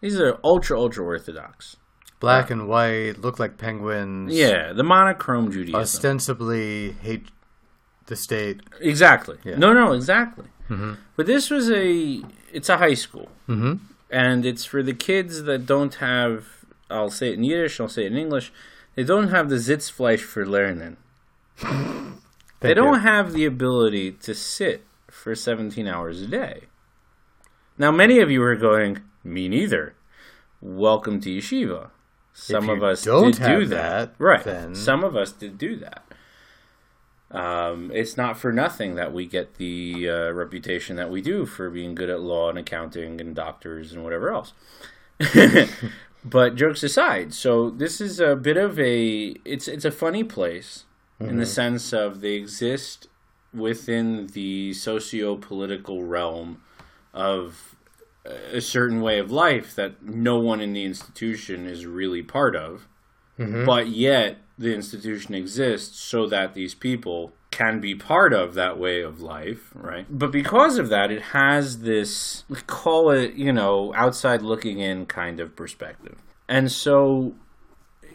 [0.00, 1.76] These are ultra ultra orthodox.
[2.20, 4.34] Black and white, look like penguins.
[4.34, 5.80] Yeah, the monochrome Judaism.
[5.80, 7.28] Ostensibly hate
[8.06, 8.60] the state.
[8.80, 9.38] Exactly.
[9.44, 9.56] Yeah.
[9.56, 10.46] No, no, exactly.
[11.16, 13.74] But this was a it's a high school, Mm-hmm.
[14.10, 16.46] and it's for the kids that don't have.
[16.90, 17.80] I'll say it in Yiddish.
[17.80, 18.52] I'll say it in English.
[18.96, 20.96] They don't have the Sitzfleisch for learning.
[22.60, 26.62] they don't have the ability to sit for 17 hours a day.
[27.76, 29.94] Now, many of you are going, me neither.
[30.60, 31.90] Welcome to yeshiva.
[32.32, 33.68] Some of us did do that.
[33.68, 34.42] that, Right.
[34.44, 36.04] then- Some of us did do that.
[37.30, 41.68] Um, it's not for nothing that we get the uh, reputation that we do for
[41.68, 44.54] being good at law and accounting and doctors and whatever else.
[46.24, 50.84] but jokes aside, so this is a bit of a it's it's a funny place
[51.20, 53.08] in the sense of they exist
[53.52, 56.62] within the socio-political realm
[57.12, 57.74] of
[58.52, 62.86] a certain way of life that no one in the institution is really part of,
[63.38, 63.64] mm-hmm.
[63.64, 69.00] but yet the institution exists so that these people can be part of that way
[69.00, 70.06] of life, right?
[70.10, 75.06] But because of that, it has this, we call it, you know, outside looking in
[75.06, 76.18] kind of perspective.
[76.48, 77.34] And so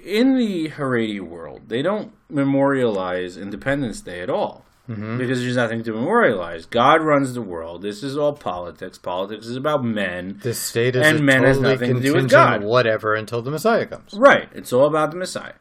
[0.04, 4.66] in the Haredi world, they don't memorialize Independence Day at all.
[4.86, 6.66] Because there's nothing to memorialize.
[6.66, 7.82] God runs the world.
[7.82, 8.98] This is all politics.
[8.98, 10.40] Politics is about men.
[10.44, 12.64] This state is And a men has nothing to do with God.
[12.64, 14.14] Whatever until the Messiah comes.
[14.14, 14.50] Right.
[14.54, 15.54] It's all about the Messiah.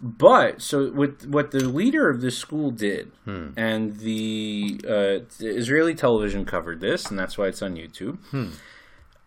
[0.00, 5.94] But so what what the leader of this school did, and the, uh, the Israeli
[5.94, 8.18] television covered this, and that's why it's on YouTube.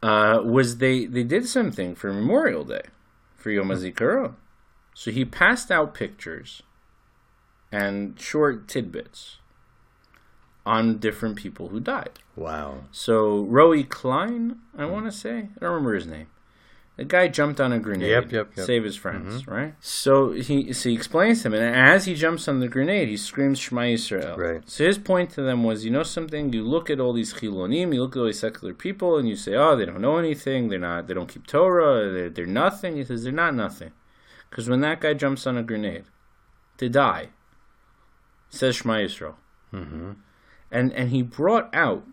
[0.01, 2.83] Uh, was they they did something for Memorial Day,
[3.35, 4.35] for Yom HaZikaron.
[4.93, 6.61] So he passed out pictures
[7.71, 9.37] and short tidbits
[10.65, 12.19] on different people who died.
[12.35, 12.85] Wow.
[12.91, 16.27] So Roi Klein, I want to say, I don't remember his name.
[16.95, 18.65] The guy jumped on a grenade, Yep, yep, yep.
[18.65, 19.51] save his friends, mm-hmm.
[19.51, 19.73] right?
[19.79, 23.15] So he so he explains to him, and as he jumps on the grenade, he
[23.15, 24.35] screams Shema Yisrael.
[24.35, 24.69] Right.
[24.69, 26.51] So his point to them was, you know something?
[26.51, 29.37] You look at all these chilonim, you look at all these secular people, and you
[29.37, 30.67] say, oh, they don't know anything.
[30.67, 31.07] They're not.
[31.07, 32.11] They don't keep Torah.
[32.11, 32.97] They're they're nothing.
[32.97, 33.93] He says they're not nothing,
[34.49, 36.03] because when that guy jumps on a grenade,
[36.79, 37.29] they die.
[38.49, 39.35] Says Shema Yisrael.
[39.73, 40.11] Mm-hmm.
[40.71, 42.03] And and he brought out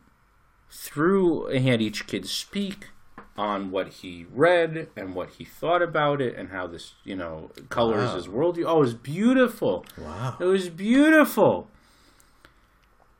[0.70, 2.88] through he had each kid speak
[3.36, 7.50] on what he read and what he thought about it and how this you know
[7.68, 8.14] colors Wow.
[8.16, 8.64] his worldview.
[8.66, 9.84] Oh, it was beautiful.
[9.98, 10.36] Wow.
[10.40, 11.68] It was beautiful.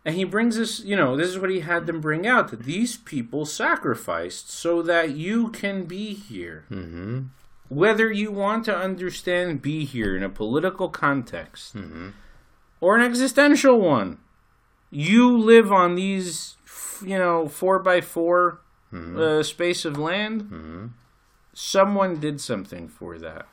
[0.05, 2.63] And he brings us, you know, this is what he had them bring out that
[2.63, 6.65] these people sacrificed so that you can be here.
[6.71, 7.23] Mm-hmm.
[7.69, 11.75] Whether you want to understand be here in a political context
[12.87, 14.17] or an existential one,
[14.93, 16.57] you live on these,
[17.03, 18.61] you know, four by 4
[18.93, 19.19] mm-hmm.
[19.19, 20.43] uh, space of land.
[20.43, 20.87] Mm-hmm.
[21.53, 23.49] Someone did something for that.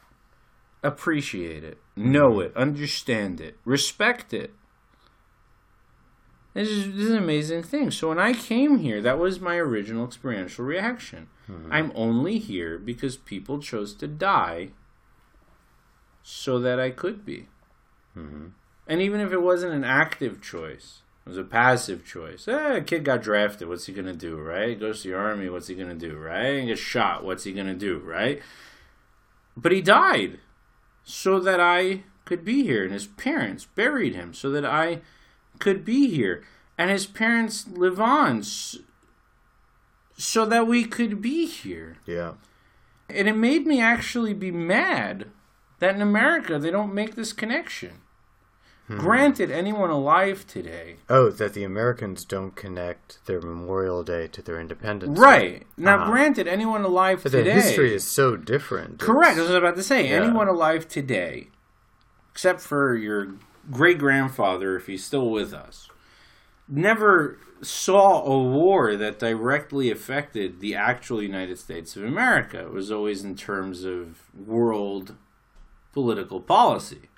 [0.83, 2.41] Appreciate it, know mm-hmm.
[2.41, 4.53] it, understand it, respect it.
[6.53, 7.89] This is, this is an amazing thing.
[7.89, 11.29] So when I came here, that was my original experiential reaction.
[11.71, 14.69] I'm only here because people chose to die
[16.21, 17.47] so that I could be.
[18.87, 22.47] And even if it wasn't an active choice, it was a passive choice.
[22.47, 23.69] Eh, a kid got drafted.
[23.69, 24.79] What's he gonna do, right?
[24.79, 25.49] Goes to the army.
[25.49, 26.59] What's he gonna do, right?
[26.59, 27.23] He gets shot.
[27.23, 28.41] What's he gonna do, right?
[29.55, 30.39] But he died
[31.03, 35.01] so that I could be here, and his parents buried him so that I
[35.59, 36.43] could be here,
[36.77, 38.43] and his parents live on
[40.17, 41.97] so that we could be here.
[42.05, 42.33] Yeah.
[43.09, 45.27] And it made me actually be mad
[45.79, 48.01] that in America they don't make this connection.
[48.89, 50.97] Granted, anyone alive today.
[51.09, 55.17] Oh, that the Americans don't connect their Memorial Day to their independence.
[55.17, 55.21] Day.
[55.21, 55.67] Right.
[55.77, 56.11] Now, Uh-huh.
[56.11, 57.43] granted, anyone alive But today.
[57.45, 58.99] the history is so different.
[58.99, 59.33] Correct.
[59.37, 60.09] It's- I was about to say.
[60.09, 60.17] Yeah.
[60.21, 61.47] Anyone alive today,
[62.33, 63.35] except for your
[63.71, 65.89] great grandfather, if he's still with us,
[66.67, 72.59] never saw a war that directly affected the actual United States of America.
[72.59, 75.15] It was always in terms of world
[75.93, 77.09] political policy.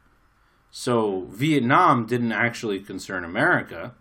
[0.78, 3.94] So Vietnam didn't actually concern America.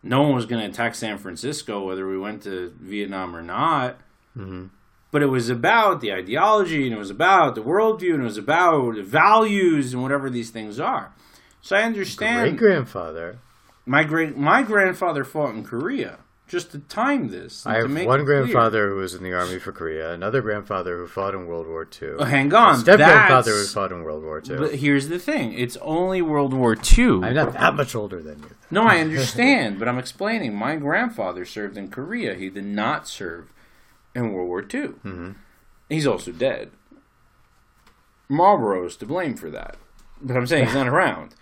[0.00, 3.98] No one was going to attack San Francisco, whether we went to Vietnam or not
[4.36, 4.66] mm-hmm.
[5.10, 8.38] but it was about the ideology and it was about the worldview and it was
[8.38, 11.12] about values and whatever these things are.
[11.60, 12.58] So I understand.
[12.58, 13.38] Great grandfather.
[13.86, 16.18] my great my grandfather fought in Korea.
[16.52, 20.12] Just to time this, I have one grandfather who was in the army for Korea,
[20.12, 22.10] another grandfather who fought in World War II.
[22.18, 24.56] Oh, hang on, Step grandfather who fought in World War II.
[24.56, 27.22] But here's the thing: it's only World War II.
[27.22, 28.50] I'm not that much older than you.
[28.70, 30.54] No, I understand, but I'm explaining.
[30.54, 32.34] My grandfather served in Korea.
[32.34, 33.50] He did not serve
[34.14, 34.88] in World War II.
[34.88, 35.30] Mm-hmm.
[35.88, 36.70] He's also dead.
[38.28, 39.76] Marlboro's to blame for that,
[40.20, 41.34] but I'm saying he's not around.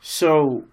[0.00, 0.66] So,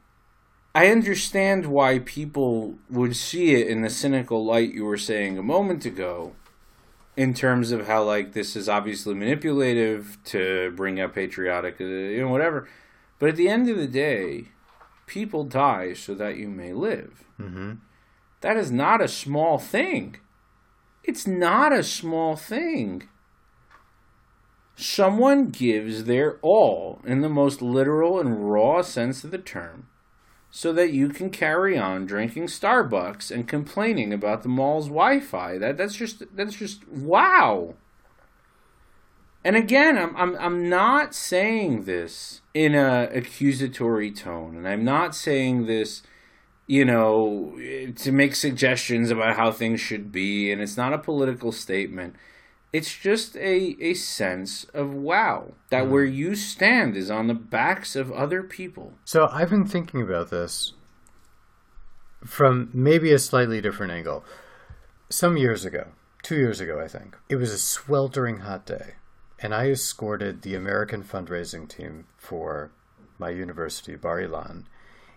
[0.75, 5.43] I understand why people would see it in the cynical light you were saying a
[5.43, 6.33] moment ago,
[7.15, 12.21] in terms of how like this is obviously manipulative to bring up patriotic, uh, you
[12.21, 12.67] know, whatever.
[13.19, 14.45] But at the end of the day,
[15.05, 17.23] people die so that you may live.
[17.39, 17.73] Mm-hmm.
[18.41, 20.17] That is not a small thing.
[21.03, 23.07] It's not a small thing.
[24.75, 29.87] Someone gives their all in the most literal and raw sense of the term
[30.55, 35.57] so that you can carry on drinking Starbucks and complaining about the mall's Wi-Fi.
[35.57, 37.73] That that's just that's just wow.
[39.43, 45.15] And again, I'm I'm I'm not saying this in a accusatory tone, and I'm not
[45.15, 46.03] saying this
[46.67, 47.57] you know,
[47.95, 52.15] to make suggestions about how things should be, and it's not a political statement.
[52.73, 55.91] It's just a, a sense of wow, that mm-hmm.
[55.91, 58.93] where you stand is on the backs of other people.
[59.05, 60.73] So I've been thinking about this
[62.25, 64.25] from maybe a slightly different angle.
[65.09, 65.89] Some years ago,
[66.23, 68.95] two years ago, I think, it was a sweltering hot day,
[69.39, 72.71] and I escorted the American fundraising team for
[73.19, 74.63] my university, Bar Ilan,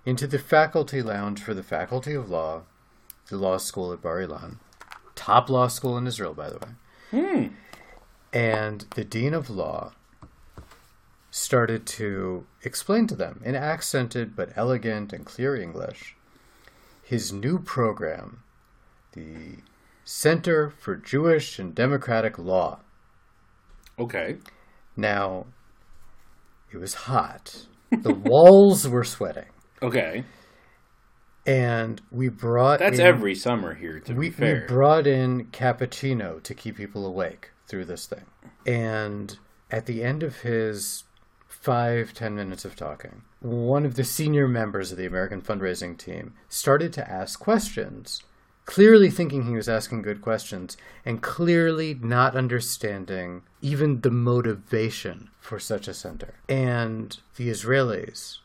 [0.05, 2.65] into the faculty lounge for the Faculty of Law,
[3.31, 4.59] the law school at Bar Ilan,
[5.15, 6.73] top law school in Israel, by the way.
[7.11, 7.49] Hmm.
[8.33, 9.93] And the dean of law
[11.31, 16.17] started to explain to them in accented but elegant and clear English
[17.07, 18.43] his new program,
[19.13, 19.59] the
[20.05, 22.81] Center for Jewish and Democratic Law.
[23.99, 24.39] Okay.
[24.97, 25.47] Now,
[26.73, 27.67] it was hot.
[27.91, 29.47] The walls were sweating.
[29.81, 30.25] Okay.
[31.47, 34.61] And we brought That's in, every summer here, to we, be fair.
[34.63, 38.25] we brought in cappuccino to keep people awake through this thing.
[38.67, 39.39] And
[39.71, 41.05] at the end of his
[41.47, 46.35] five, ten minutes of talking, one of the senior members of the American fundraising team
[46.49, 48.23] started to ask questions,
[48.67, 55.59] clearly thinking he was asking good questions, and clearly not understanding even the motivation for
[55.59, 56.35] such a center.
[56.49, 58.39] And the Israelis,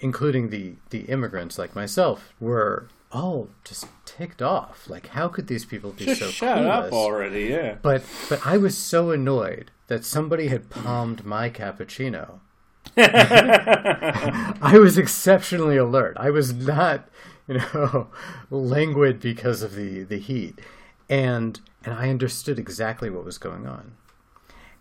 [0.00, 4.88] including the, the immigrants like myself, were all just ticked off.
[4.88, 6.86] Like, how could these people be Just so shut clueless?
[6.86, 7.76] up already, yeah.
[7.82, 12.40] But but I was so annoyed that somebody had palmed my cappuccino.
[12.96, 16.16] I was exceptionally alert.
[16.18, 17.08] I was not,
[17.48, 18.08] you know,
[18.50, 20.60] languid because of the the heat,
[21.08, 23.92] and and I understood exactly what was going on.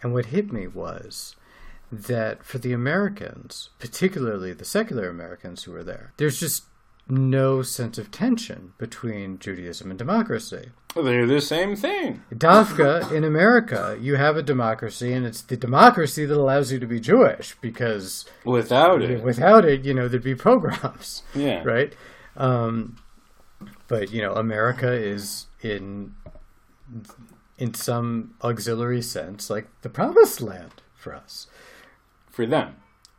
[0.01, 1.35] And what hit me was
[1.91, 6.63] that for the Americans, particularly the secular Americans who were there, there's just
[7.07, 10.69] no sense of tension between Judaism and democracy.
[10.95, 12.21] They're the same thing.
[12.33, 16.87] Dafka in America, you have a democracy, and it's the democracy that allows you to
[16.87, 19.21] be Jewish because Without it.
[19.23, 21.61] without it, you know, there'd be pogroms, Yeah.
[21.65, 21.93] right?
[22.35, 22.97] Um,
[23.87, 26.15] but you know, America is in
[27.57, 31.47] in some auxiliary sense like the promised land for us.
[32.29, 32.77] For them.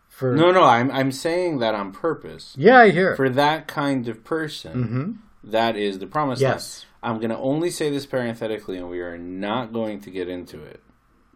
[0.08, 2.54] For No, no, I'm I'm saying that on purpose.
[2.58, 3.16] yeah, I hear.
[3.16, 6.54] For that kind of person, that is the promised land.
[7.02, 10.62] I'm going to only say this parenthetically, and we are not going to get into
[10.62, 10.80] it.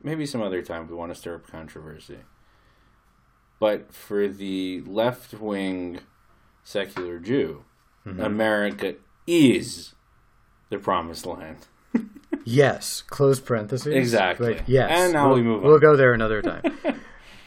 [0.02, 2.20] Maybe some other time if we want to stir up controversy.
[3.60, 6.00] But for the left wing
[6.62, 7.64] secular Jew,
[8.06, 8.94] America
[9.26, 9.94] is
[10.70, 11.66] the promised land.
[12.44, 13.94] Yes, close parentheses.
[13.94, 14.60] Exactly.
[14.66, 16.62] Yes, And now we'll, we move We'll go there another time.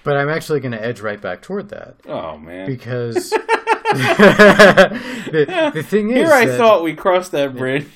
[0.04, 2.68] but I'm actually going to edge right back toward that Oh, man.
[2.68, 3.30] because
[3.92, 7.88] the, the thing is Here I that- thought we crossed that bridge.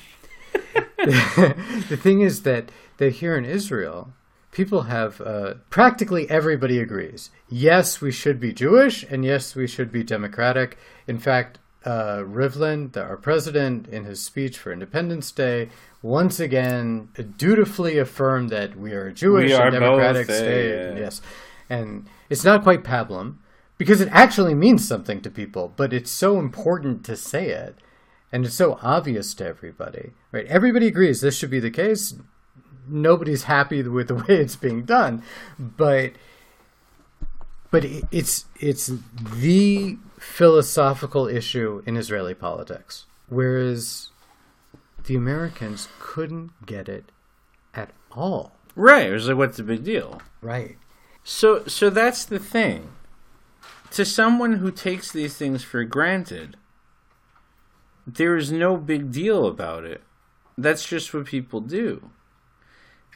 [0.96, 4.12] the thing is that that here in Israel,
[4.52, 7.30] people have uh, practically everybody agrees.
[7.48, 10.78] Yes, we should be Jewish, and yes, we should be democratic.
[11.06, 15.70] In fact, uh, Rivlin, the, our president, in his speech for Independence Day,
[16.02, 20.70] once again dutifully affirmed that we are a Jewish are and democratic state.
[20.70, 20.98] yeah.
[20.98, 21.22] Yes,
[21.70, 23.36] and it's not quite pablum
[23.78, 27.76] because it actually means something to people, but it's so important to say it
[28.32, 30.46] and it's so obvious to everybody, right?
[30.46, 32.14] Everybody agrees this should be the case.
[32.88, 35.22] Nobody's happy with the way it's being done,
[35.58, 36.12] but
[37.70, 38.90] but it's it's
[39.36, 44.10] the philosophical issue in Israeli politics, whereas
[45.04, 47.10] the Americans couldn't get it
[47.74, 48.52] at all.
[48.74, 49.08] Right.
[49.08, 50.20] It was like, what's the big deal?
[50.40, 50.76] Right.
[51.24, 52.90] So so that's the thing.
[53.92, 56.56] To someone who takes these things for granted,
[58.06, 60.02] there is no big deal about it.
[60.58, 62.10] That's just what people do.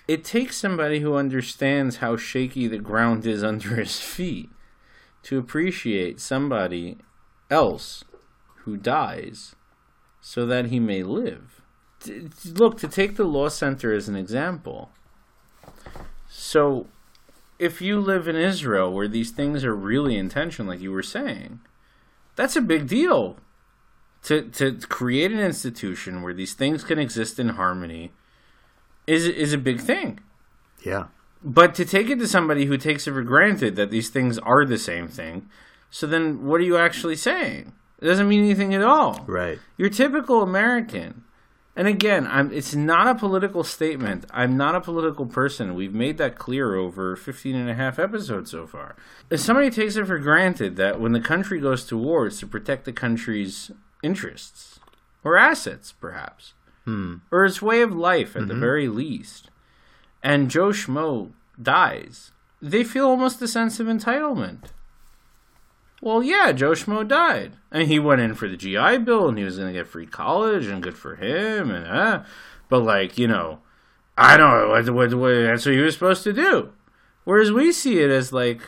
[0.08, 4.50] It takes somebody who understands how shaky the ground is under his feet
[5.22, 6.98] to appreciate somebody
[7.50, 8.04] else
[8.64, 9.54] who dies
[10.20, 11.62] so that he may live.
[12.45, 14.90] Look, to take the Law Center as an example.
[16.28, 16.86] So,
[17.59, 21.61] if you live in Israel where these things are really intention, like you were saying,
[22.36, 23.36] that's a big deal.
[24.24, 28.12] To to create an institution where these things can exist in harmony
[29.07, 30.20] is is a big thing.
[30.82, 31.07] Yeah.
[31.43, 34.64] But to take it to somebody who takes it for granted that these things are
[34.64, 35.49] the same thing,
[35.91, 37.72] so then what are you actually saying?
[38.01, 39.24] It doesn't mean anything at all.
[39.26, 39.59] Right.
[39.76, 41.24] You're typical American.
[41.76, 44.26] And again, I'm it's not a political statement.
[44.30, 45.74] I'm not a political person.
[45.74, 48.97] We've made that clear over 15 and a half episodes so far.
[49.30, 52.47] If somebody takes it for granted that when the country goes to war, it's to
[52.47, 53.70] protect the country's
[54.03, 54.80] interests
[55.22, 57.16] or assets, perhaps, hmm.
[57.30, 58.61] or his way of life at the mm-hmm.
[58.61, 59.49] very least,
[60.23, 64.64] and Joe Schmo dies, they feel almost a sense of entitlement.
[66.03, 69.45] Well, yeah, Joe Schmo died, and he went in for the GI Bill, and he
[69.45, 72.23] was going to get free college, and good for him, and uh,
[72.71, 73.59] but like you know,
[74.16, 76.73] I don't know what, what, what that's what he was supposed to do.
[77.25, 78.62] Whereas we see it as like,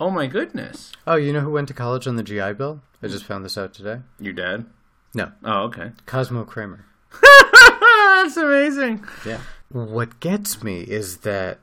[0.00, 2.80] oh my goodness, Oh, you know who went to college on the GI Bill?
[3.02, 4.00] I just found this out today.
[4.18, 4.64] your dad.
[5.14, 5.92] No, Oh, okay.
[6.06, 6.86] Cosmo Kramer.
[7.22, 9.04] That's amazing.
[9.26, 9.40] Yeah.
[9.70, 11.60] What gets me is that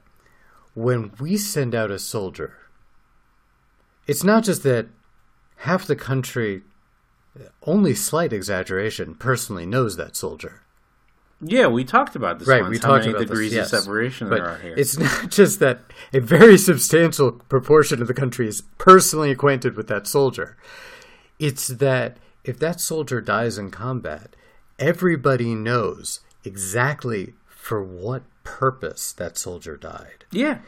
[0.74, 2.58] when we send out a soldier,
[4.08, 4.88] it's not just that
[5.58, 6.62] half the country,
[7.64, 10.62] only slight exaggeration, personally knows that soldier.
[11.42, 12.48] Yeah, we talked about this.
[12.48, 13.74] Right, once, we talked about degrees this, yes.
[13.74, 14.74] of separation But there are here.
[14.78, 15.82] it's not just that
[16.14, 20.58] a very substantial proportion of the country is personally acquainted with that soldier.
[21.40, 24.36] It's that if that soldier dies in combat,
[24.80, 27.34] everybody knows exactly
[27.66, 30.24] for what purpose that soldier died.
[30.32, 30.60] yeah,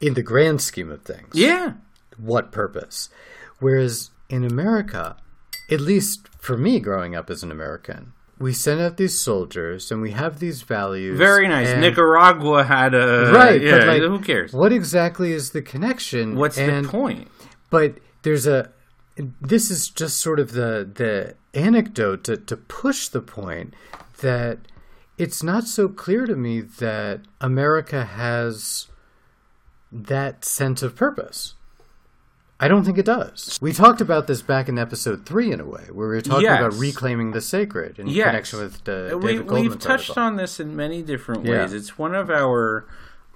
[0.00, 1.72] In the grand scheme of things, yeah,
[2.16, 3.08] what purpose?
[3.58, 5.16] Whereas in America,
[5.68, 10.00] at least for me growing up as an American, we send out these soldiers and
[10.00, 11.18] we have these values.
[11.18, 11.76] very nice.
[11.76, 14.52] Nicaragua had a right Yeah, like who cares?
[14.52, 17.26] what exactly is the connection What's and, the point?
[17.68, 18.70] but there's a
[19.40, 23.74] this is just sort of the the anecdote to, to push the point
[24.20, 24.58] that
[25.18, 28.86] it's not so clear to me that america has
[29.92, 31.54] that sense of purpose
[32.60, 33.56] I don't think it does.
[33.62, 36.42] We talked about this back in episode three, in a way, where we were talking
[36.42, 36.58] Yes.
[36.58, 38.26] about reclaiming the sacred in Yes.
[38.26, 40.22] connection with uh, the we, David Goldman's we've touched article.
[40.24, 41.60] on this in many different Yeah.
[41.62, 41.72] ways.
[41.72, 42.84] It's one of our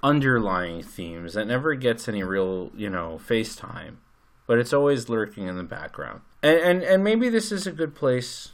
[0.03, 3.99] underlying themes that never gets any real, you know, face time,
[4.45, 6.19] but it's always lurking in the background.
[6.41, 8.51] And, and and maybe this is a good place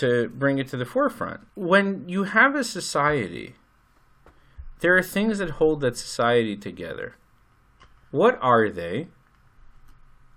[0.00, 1.40] to bring it to the forefront.
[1.54, 3.54] When you have a society,
[4.80, 7.16] there are things that hold that society together.
[8.10, 9.08] What are they?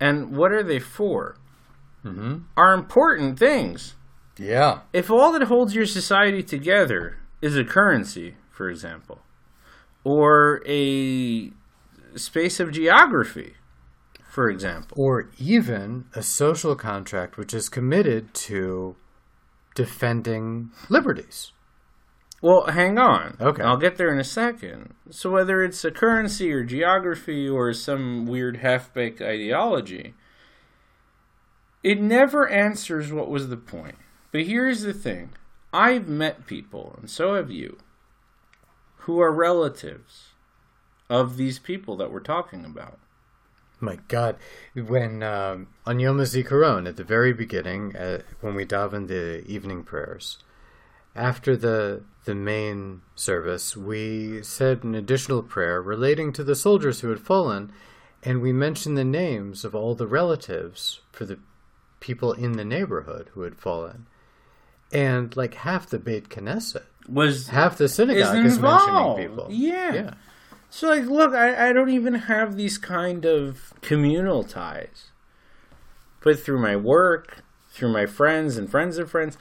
[0.00, 1.36] And what are they for?
[2.04, 2.38] Mm-hmm.
[2.56, 3.96] Are important things
[4.36, 4.80] Yeah.
[4.92, 9.18] if all that holds your society together is a currency, for example,
[10.04, 11.50] or a
[12.14, 13.54] space of geography,
[14.30, 18.94] for example, or even a social contract which is committed to
[19.78, 21.52] defending liberties.
[22.42, 23.36] well, hang on.
[23.40, 23.62] Okay.
[23.62, 24.94] I'll get there in a second.
[25.08, 30.14] So, whether it's a currency or geography or some weird half baked ideology,
[31.84, 33.94] it never answers what was the point.
[34.32, 35.30] But here's the thing
[35.72, 37.78] I've met people, and so have you,
[39.02, 40.30] who are relatives
[41.08, 42.98] of these people that we're talking about.
[43.80, 44.36] My God,
[44.74, 49.84] when um, on Yom HaZikaron at the very beginning, uh, when we daven the evening
[49.84, 50.38] prayers,
[51.14, 57.08] after the the main service, we said an additional prayer relating to the soldiers who
[57.08, 57.72] had fallen,
[58.22, 61.38] and we mentioned the names of all the relatives for the
[62.00, 64.06] people in the neighborhood who had fallen,
[64.92, 69.46] and like half the Beit Knesset, Was half the synagogue is is, mentioning people.
[69.50, 69.94] Yeah.
[69.94, 70.14] yeah.
[70.70, 75.10] So, like, look, I, I don't even have these kind of communal ties.
[76.22, 79.38] But through my work, through my friends and friends of friends,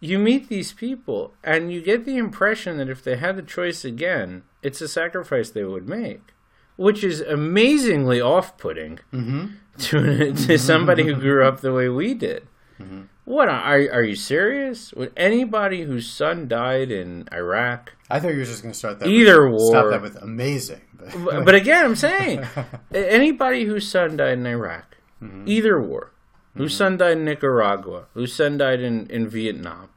[0.00, 3.84] you meet these people and you get the impression that if they had the choice
[3.84, 6.32] again, it's a sacrifice they would make.
[6.76, 9.48] Which is amazingly off putting mm-hmm.
[9.78, 12.46] to, to somebody who grew up the way we did.
[12.80, 13.02] Mm-hmm.
[13.24, 14.92] What are are you serious?
[14.94, 18.98] Would anybody whose son died in Iraq I thought you were just going to start
[18.98, 19.08] that.
[19.08, 20.80] Either with, Stop that with amazing.
[20.92, 22.44] But, but but again, I'm saying
[22.94, 25.44] anybody whose son died in Iraq, mm-hmm.
[25.46, 26.10] either war,
[26.56, 26.78] whose mm-hmm.
[26.78, 29.90] son died in Nicaragua, whose son died in, in Vietnam,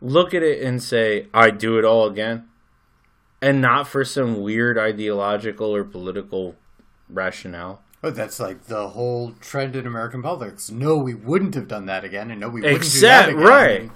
[0.00, 2.48] look at it and say, "I do it all again,"
[3.42, 6.54] and not for some weird ideological or political
[7.08, 7.82] rationale.
[8.02, 10.70] But that's like the whole trend in American politics.
[10.70, 13.42] No, we wouldn't have done that again, and no, we wouldn't Except do that again.
[13.86, 13.90] right.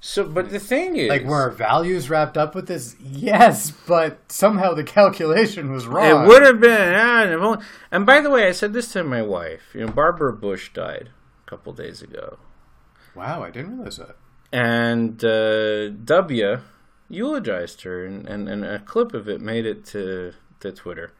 [0.00, 2.94] So, but the thing is, Like, were our values wrapped up with this?
[3.00, 6.24] Yes, but somehow the calculation was wrong.
[6.24, 6.94] It would have been.
[6.94, 7.56] ah,
[7.90, 9.62] And by the way, I said this to my wife.
[9.74, 11.08] You know, Barbara Bush died
[11.46, 12.38] a couple days ago.
[13.16, 14.16] Wow, I didn't realize that.
[14.52, 16.60] and uh, W
[17.08, 21.12] eulogized her, and, and, and a clip of it made it to to Twitter.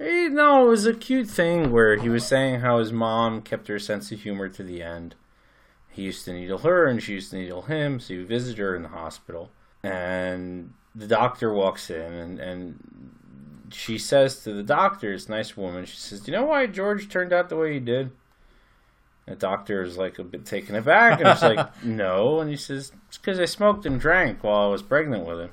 [0.00, 3.68] Eh, no, it was a cute thing where he was saying how his mom kept
[3.68, 5.14] her sense of humor to the end.
[5.90, 8.74] He used to needle her, and she used to needle him, so he visited her
[8.74, 9.50] in the hospital.
[9.82, 13.10] And the doctor walks in, and, and
[13.72, 17.08] she says to the doctor, this nice woman, she says, Do you know why George
[17.08, 18.10] turned out the way he did?
[19.26, 22.40] The doctor is like a bit taken aback and he's like, no.
[22.40, 25.50] And he says, it's because I smoked and drank while I was pregnant with him.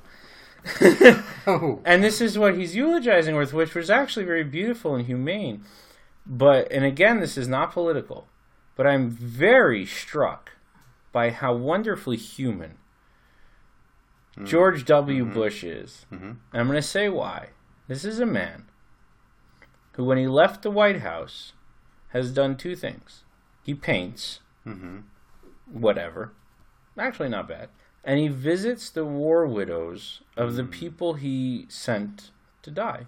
[1.50, 5.64] Oh, And this is what he's eulogizing with, which was actually very beautiful and humane.
[6.26, 8.28] But, and again, this is not political,
[8.76, 10.52] but I'm very struck
[11.14, 12.78] by how wonderfully human
[14.36, 14.44] hmm.
[14.44, 15.24] George W.
[15.24, 15.34] Mm-hmm.
[15.34, 16.06] Bush is.
[16.12, 16.26] Mm-hmm.
[16.26, 17.50] And I'm going to say why.
[17.88, 18.66] This is a man
[19.94, 21.54] who, when he left the White House,
[22.10, 23.24] has done two things.
[23.64, 24.98] He paints, mm-hmm.
[25.72, 26.34] whatever.
[26.98, 27.70] Actually, not bad.
[28.04, 30.72] And he visits the war widows of the hmm.
[30.72, 32.32] people he sent
[32.62, 33.08] to die.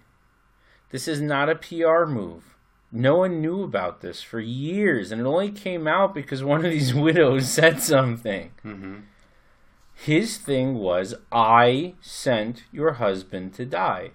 [0.91, 2.55] This is not a PR move.
[2.91, 6.71] No one knew about this for years, and it only came out because one of
[6.71, 8.51] these widows said something.
[8.65, 8.95] Mm-hmm.
[9.93, 14.11] His thing was, I sent your husband to die.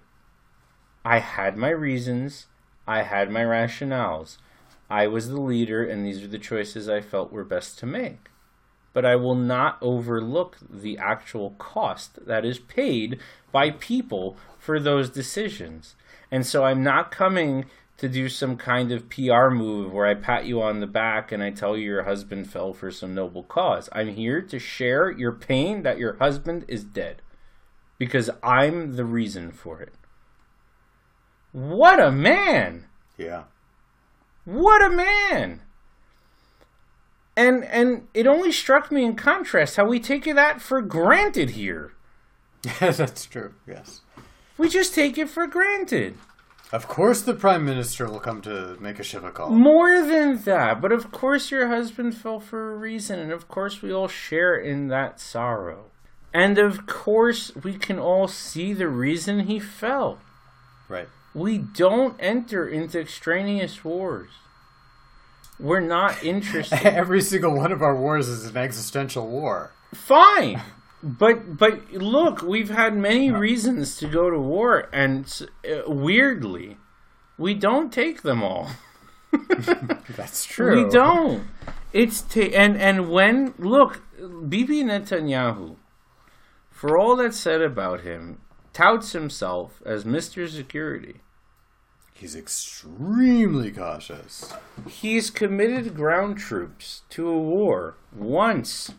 [1.05, 2.47] I had my reasons,
[2.87, 4.37] I had my rationales.
[4.89, 8.29] I was the leader, and these are the choices I felt were best to make.
[8.95, 13.19] But I will not overlook the actual cost that is paid
[13.51, 15.95] by people for those decisions.
[16.31, 17.65] And so I'm not coming
[17.97, 21.43] to do some kind of PR move where I pat you on the back and
[21.43, 23.89] I tell you your husband fell for some noble cause.
[23.91, 27.21] I'm here to share your pain that your husband is dead
[27.97, 29.93] because I'm the reason for it.
[31.51, 32.85] What a man!
[33.17, 33.43] yeah.
[34.45, 35.63] What a man!
[37.37, 41.93] And and it only struck me in contrast how we take that for granted here.
[42.63, 43.53] Yeah, that's true.
[43.67, 44.01] Yes.
[44.57, 46.15] We just take it for granted.
[46.71, 49.49] Of course, the prime minister will come to make a Shiva call.
[49.49, 53.81] More than that, but of course your husband fell for a reason, and of course
[53.81, 55.91] we all share in that sorrow.
[56.33, 60.19] And of course we can all see the reason he fell.
[60.89, 61.07] Right.
[61.33, 64.31] We don't enter into extraneous wars.
[65.59, 66.85] We're not interested.
[66.85, 69.71] Every single one of our wars is an existential war.
[69.93, 70.61] Fine.
[71.03, 75.31] But but look, we've had many reasons to go to war, and
[75.63, 76.77] uh, weirdly,
[77.37, 78.71] we don't take them all.
[80.09, 80.85] That's true.
[80.85, 81.47] We don't.
[81.93, 85.75] It's ta- and and when look, Bibi Netanyahu,
[86.71, 88.39] for all that's said about him,
[88.73, 91.21] touts himself as Mister Security.
[92.17, 94.53] He's extremely cautious.
[94.87, 98.93] He's committed ground troops to a war once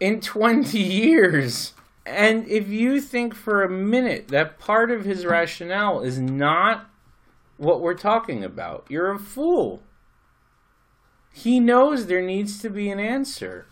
[0.00, 1.74] in 20 years.
[2.04, 6.90] And if you think for a minute that part of his rationale is not
[7.56, 9.84] what we're talking about, you're a fool.
[11.32, 13.66] He knows there needs to be an answer.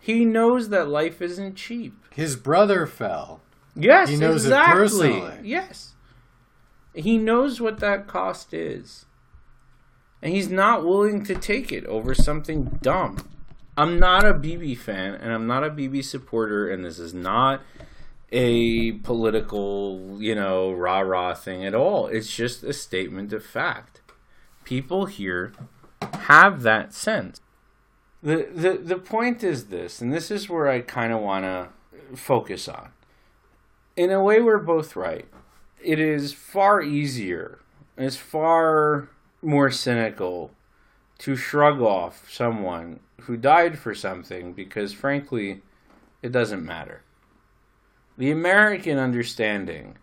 [0.00, 2.02] He knows that life isn't cheap.
[2.14, 3.42] His brother fell.
[3.74, 4.78] Yes, He knows it exactly.
[4.78, 5.34] personally.
[5.42, 5.92] Yes.
[6.96, 9.04] He knows what that cost is.
[10.22, 13.28] And he's not willing to take it over something dumb.
[13.76, 17.60] I'm not a Bibi fan and I'm not a Bibi supporter and this is not
[18.32, 22.06] a political, you know, rah-rah thing at all.
[22.06, 24.00] It's just a statement of fact.
[24.64, 25.52] People here
[26.00, 27.40] have that sense.
[28.22, 31.68] The the the point is this, and this is where I kind of want to
[32.16, 32.88] focus on.
[33.94, 35.28] In a way we're both right.
[35.82, 37.60] It is far easier,
[37.96, 39.08] it's far
[39.42, 40.50] more cynical
[41.18, 45.62] to shrug off someone who died for something because frankly
[46.22, 47.02] it doesn't matter.
[48.18, 49.96] The American understanding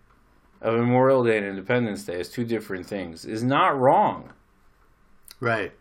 [0.62, 4.32] of Memorial Day and Independence Day as two different things is not wrong.
[5.40, 5.74] Right.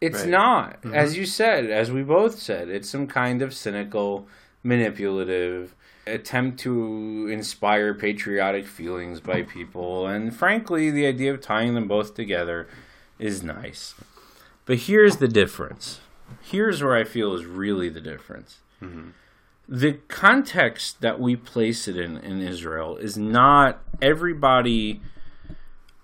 [0.00, 0.30] It's Right.
[0.30, 0.78] not.
[0.92, 1.20] As mm-hmm.
[1.20, 4.26] you said, as we both said, it's some kind of cynical,
[4.62, 5.74] manipulative
[6.06, 10.06] attempt to inspire patriotic feelings by people.
[10.06, 12.68] And frankly, the idea of tying them both together
[13.18, 13.94] is nice.
[14.66, 16.00] But here's the difference.
[16.40, 18.58] Here's where I feel is really the difference.
[18.82, 19.10] Mm-hmm.
[19.68, 25.00] The context that we place it in in Israel is not everybody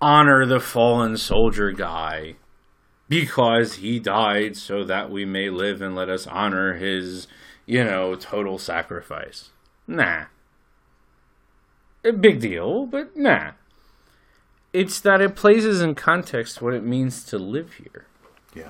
[0.01, 2.35] honor the fallen soldier guy
[3.07, 7.27] because he died so that we may live and let us honor his,
[7.65, 9.49] you know, total sacrifice.
[9.91, 10.25] Nah.
[12.05, 13.51] A big deal, but nah.
[14.73, 18.05] It's that it places in context what it means to live here.
[18.55, 18.69] Yeah.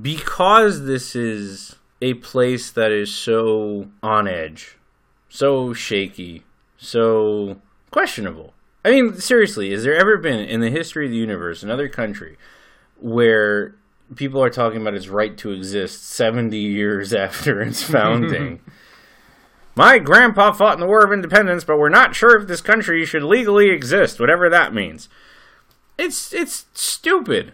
[0.00, 4.76] Because this is a place that is so on edge,
[5.30, 6.42] so shaky,
[6.76, 8.52] so questionable.
[8.84, 12.36] I mean, seriously, has there ever been in the history of the universe another country
[13.00, 13.74] where
[14.16, 18.60] people are talking about its right to exist 70 years after its founding.
[19.74, 23.04] My grandpa fought in the War of Independence, but we're not sure if this country
[23.06, 25.08] should legally exist, whatever that means.
[25.98, 27.52] It's it's stupid.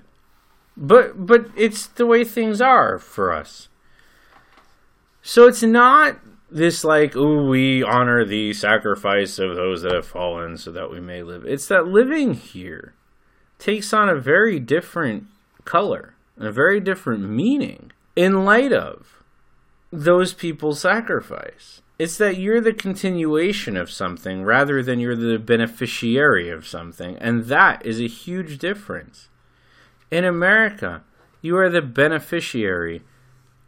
[0.77, 3.69] But but it's the way things are for us.
[5.23, 6.19] So it's not
[6.51, 11.01] this like, oh, we honor the sacrifice of those that have fallen so that we
[11.01, 11.45] may live.
[11.45, 12.95] It's that living here
[13.59, 15.25] takes on a very different
[15.64, 19.23] color, a very different meaning in light of
[19.93, 21.83] those people's sacrifice.
[21.99, 27.16] It's that you're the continuation of something rather than you're the beneficiary of something.
[27.16, 29.28] And that is a huge difference.
[30.11, 31.03] In America,
[31.42, 33.03] you are the beneficiary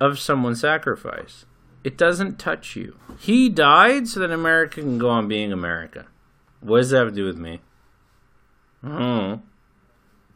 [0.00, 1.44] of someone's sacrifice.
[1.82, 2.96] It doesn't touch you.
[3.18, 6.06] He died so that America can go on being America.
[6.60, 7.60] What does that have to do with me?
[8.84, 9.40] Oh.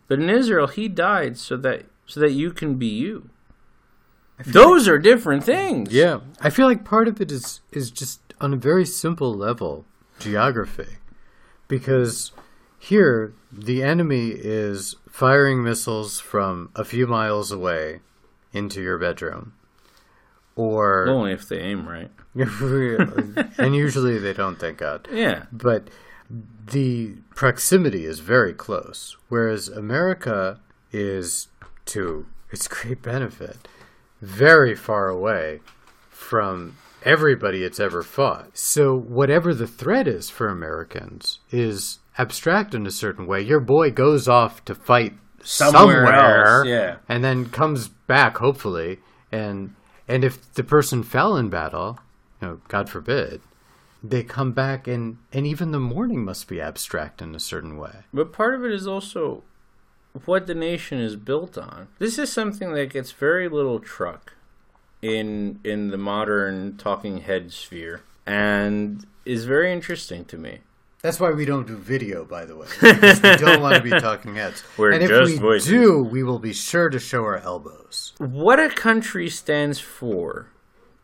[0.09, 3.31] But in Israel, he died so that so that you can be you.
[4.45, 5.93] Those are different things.
[5.93, 9.85] Yeah, I feel like part of it is is just on a very simple level,
[10.19, 10.99] geography,
[11.69, 12.33] because
[12.79, 18.01] here the enemy is firing missiles from a few miles away
[18.53, 19.53] into your bedroom,
[20.57, 22.11] or Only if they aim right.
[23.59, 24.59] and usually they don't.
[24.59, 25.07] Thank God.
[25.13, 25.45] Yeah.
[25.53, 25.89] but
[26.73, 30.59] the proximity is very close, whereas America
[30.91, 31.49] is,
[31.87, 33.69] to its great benefit,
[34.21, 35.61] very far away
[36.11, 38.57] from everybody it's ever fought.
[38.57, 43.43] So, whatever the threat is for Americans is abstract in a certain way.
[43.43, 45.15] Your boy goes off to fight
[45.47, 46.97] Somewhere somewhere, else, yeah.
[47.07, 49.01] and then comes back, hopefully,
[49.31, 49.75] and
[50.09, 51.99] and if the person fell in battle,
[52.41, 53.43] you know, God forbid,
[54.03, 58.05] they come back and and even the mourning must be abstract in a certain way.
[58.13, 59.43] But part of it is also
[60.25, 61.89] what the nation is built on.
[61.99, 64.35] This is something that gets very little truck
[65.03, 70.61] in in the modern talking head sphere and is very interesting to me.
[71.03, 72.67] That's why we don't do video, by the way.
[72.81, 74.65] Because we don't want to be talking heads.
[74.79, 75.69] We're and if just we voices.
[75.69, 78.15] do, we will be sure to show our elbows.
[78.17, 80.49] What a country stands for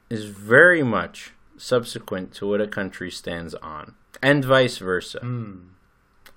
[0.08, 5.18] is very much subsequent to what a country stands on, and vice versa.
[5.20, 5.56] Hmm.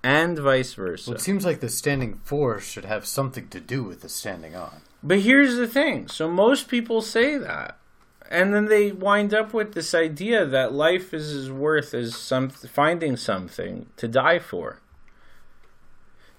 [0.03, 1.11] And vice versa.
[1.11, 4.55] Well, it seems like the standing for should have something to do with the standing
[4.55, 4.81] on.
[5.01, 6.07] But here's the thing.
[6.07, 7.77] So most people say that.
[8.29, 12.49] And then they wind up with this idea that life is as worth as some
[12.49, 14.81] finding something to die for.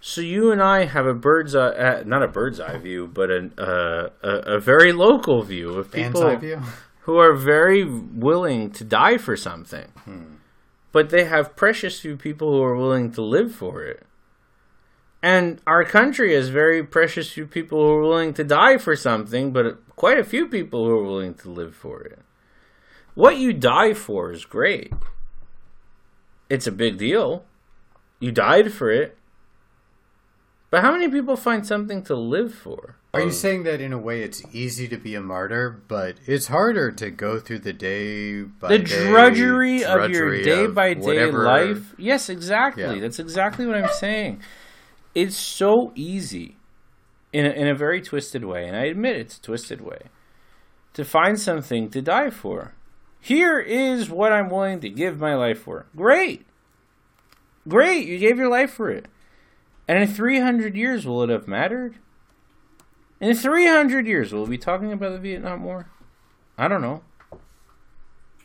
[0.00, 3.30] So you and I have a bird's eye, uh, not a bird's eye view, but
[3.30, 6.20] an, uh, a a very local view of people
[7.02, 9.86] who are very willing to die for something.
[10.94, 14.06] But they have precious few people who are willing to live for it.
[15.20, 19.52] And our country has very precious few people who are willing to die for something,
[19.52, 22.20] but quite a few people who are willing to live for it.
[23.14, 24.92] What you die for is great.
[26.48, 27.44] It's a big deal.
[28.20, 29.18] You died for it.
[30.74, 32.96] But how many people find something to live for?
[33.12, 36.48] Are you saying that in a way it's easy to be a martyr, but it's
[36.48, 40.94] harder to go through the day by the day drudgery, of your day of by
[40.94, 41.94] day whatever- life.
[41.96, 42.82] Yes, exactly.
[42.82, 42.98] Yeah.
[42.98, 44.42] That's exactly what I'm saying.
[45.14, 46.56] It's so easy,
[47.32, 50.08] in a, in a very twisted way, and I admit it's a twisted way,
[50.94, 52.74] to find something to die for.
[53.20, 55.86] Here is what I'm willing to give my life for.
[55.94, 56.44] Great,
[57.68, 58.08] great.
[58.08, 59.06] You gave your life for it,
[59.86, 61.96] and in 300 years, will it have mattered?
[63.20, 65.88] In 300 years, will we be talking about the Vietnam War?
[66.56, 67.02] I don't know.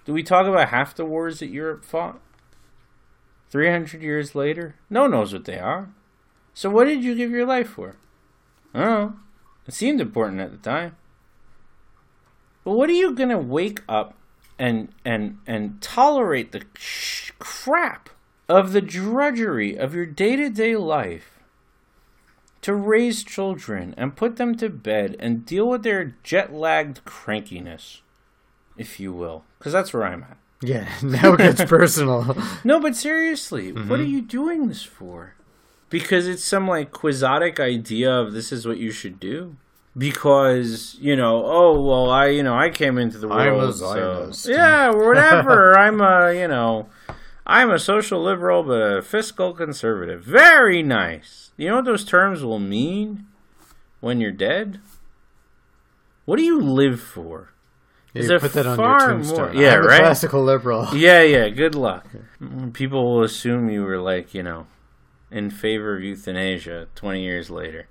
[0.06, 2.20] Do we talk about half the wars that Europe fought?
[3.50, 4.76] 300 years later?
[4.90, 5.90] No one knows what they are.
[6.54, 7.96] So what did you give your life for?
[8.74, 9.14] I don't know.
[9.68, 10.96] It seemed important at the time.
[12.64, 14.16] But what are you going to wake up
[14.58, 18.10] and and and tolerate the sh- crap
[18.50, 21.40] of the drudgery of your day-to-day life
[22.62, 28.02] to raise children and put them to bed and deal with their jet-lagged crankiness,
[28.78, 30.38] if you will, because that's where I'm at.
[30.62, 32.36] Yeah, now it gets personal.
[32.64, 34.12] No, but seriously, what are mm-hmm.
[34.12, 35.36] you doing this for?
[35.90, 39.56] Because it's some like quixotic idea of this is what you should do.
[39.98, 44.90] Because you know, oh well, I you know I came into the world, so yeah,
[44.94, 45.78] whatever.
[45.78, 46.90] I'm a you know,
[47.50, 50.24] I'm a social liberal but a fiscal conservative.
[50.24, 51.52] Very nice.
[51.58, 53.26] You know what those terms will mean
[54.00, 54.80] when you're dead?
[56.26, 57.50] What do you live for?
[58.14, 59.54] You Is there put that on your tombstone.
[59.56, 60.00] more- Yeah, I'm a right?
[60.02, 60.88] classical liberal.
[60.96, 62.08] Yeah, yeah, good luck.
[62.42, 64.68] Mm, people will assume you were like, you know,
[65.32, 67.88] in favor of euthanasia 20 years later.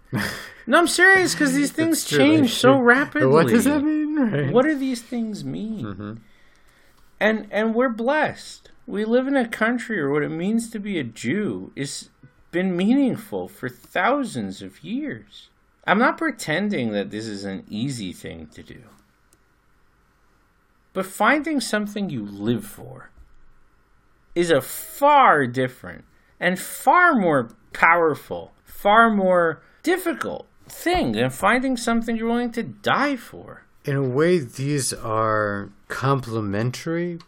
[0.67, 3.29] no, I'm serious because these things change so rapidly.
[3.29, 4.17] What does that mean?
[4.17, 4.53] Right.
[4.53, 5.85] What do these things mean?
[5.85, 6.13] Mm-hmm.
[7.21, 8.71] And and we're blessed.
[8.89, 12.09] We live in a country where what it means to be a Jew is
[12.51, 15.51] been meaningful for thousands of years.
[15.87, 18.85] I'm not pretending that this is an easy thing to do.
[20.95, 23.11] But finding something you live for
[24.35, 26.07] is a far different
[26.41, 33.17] and far more powerful, far more difficult thing than finding something you're willing to die
[33.17, 33.67] for.
[33.85, 37.19] In a way, these are complementary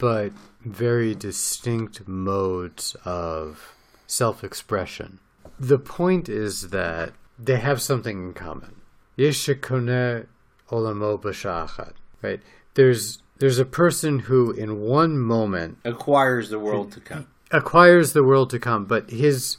[0.00, 0.32] but
[0.64, 3.74] very distinct modes of
[4.06, 5.18] self expression.
[5.58, 8.80] The point is that they have something in common.
[9.18, 10.26] Yeshikone
[10.70, 11.92] olamo b'shachat.
[12.22, 12.40] Right?
[12.74, 17.26] There's there's a person who in one moment Acquires the world to come.
[17.50, 19.56] acquires the world to come, but his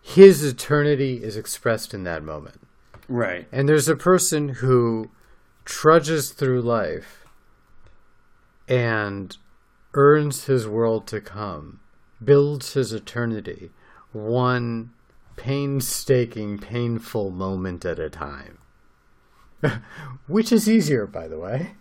[0.00, 2.60] his eternity is expressed in that moment.
[3.08, 3.46] Right.
[3.50, 5.10] And there's a person who
[5.64, 7.24] trudges through life
[8.68, 9.36] and
[9.96, 11.80] earns his world to come,
[12.22, 13.70] builds his eternity,
[14.12, 14.90] one
[15.36, 18.58] painstaking, painful moment at a time.
[20.28, 21.74] Which is easier, by the way.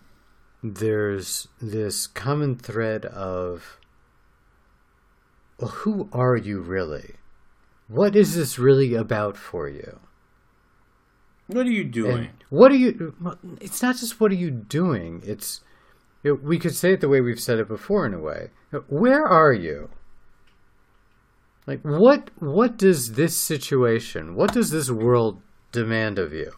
[0.64, 3.80] There's this common thread of
[5.60, 7.16] well, who are you really?
[7.88, 10.00] What is this really about for you?
[11.48, 12.18] What are you doing?
[12.18, 13.16] And what are you?
[13.62, 15.22] It's not just what are you doing.
[15.24, 15.62] It's
[16.34, 18.06] we could say it the way we've said it before.
[18.06, 18.50] In a way,
[18.88, 19.90] where are you?
[21.68, 22.30] Like what?
[22.40, 24.36] What does this situation?
[24.36, 26.52] What does this world demand of you?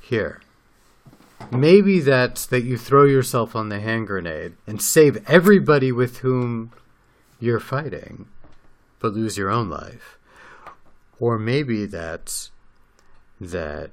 [0.00, 0.40] Here,
[1.50, 6.72] maybe that's that you throw yourself on the hand grenade and save everybody with whom
[7.40, 8.26] you're fighting,
[9.00, 10.18] but lose your own life.
[11.20, 12.50] Or maybe that's
[13.40, 13.90] that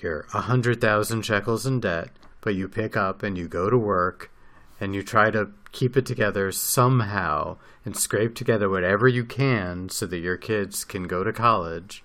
[0.00, 2.10] you're a hundred thousand shekels in debt,
[2.42, 4.30] but you pick up and you go to work
[4.78, 10.04] and you try to keep it together somehow and scrape together whatever you can so
[10.06, 12.04] that your kids can go to college,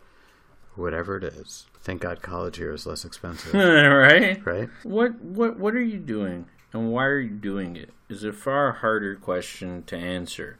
[0.75, 1.65] whatever it is.
[1.81, 4.45] Thank God college here is less expensive, right?
[4.45, 4.69] right?
[4.83, 7.89] What what what are you doing and why are you doing it?
[8.09, 10.59] Is a far harder question to answer.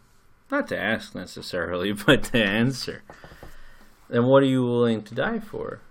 [0.50, 3.04] Not to ask necessarily, but to answer.
[4.10, 5.82] Then what are you willing to die for?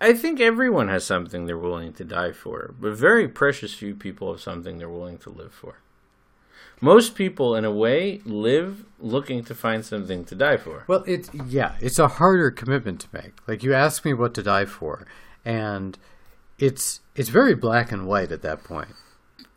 [0.00, 4.30] I think everyone has something they're willing to die for, but very precious few people
[4.30, 5.76] have something they're willing to live for.
[6.80, 10.84] Most people, in a way, live looking to find something to die for.
[10.86, 13.32] Well, it's yeah, it's a harder commitment to make.
[13.48, 15.06] Like you ask me what to die for,
[15.44, 15.98] and
[16.58, 18.88] it's it's very black and white at that point.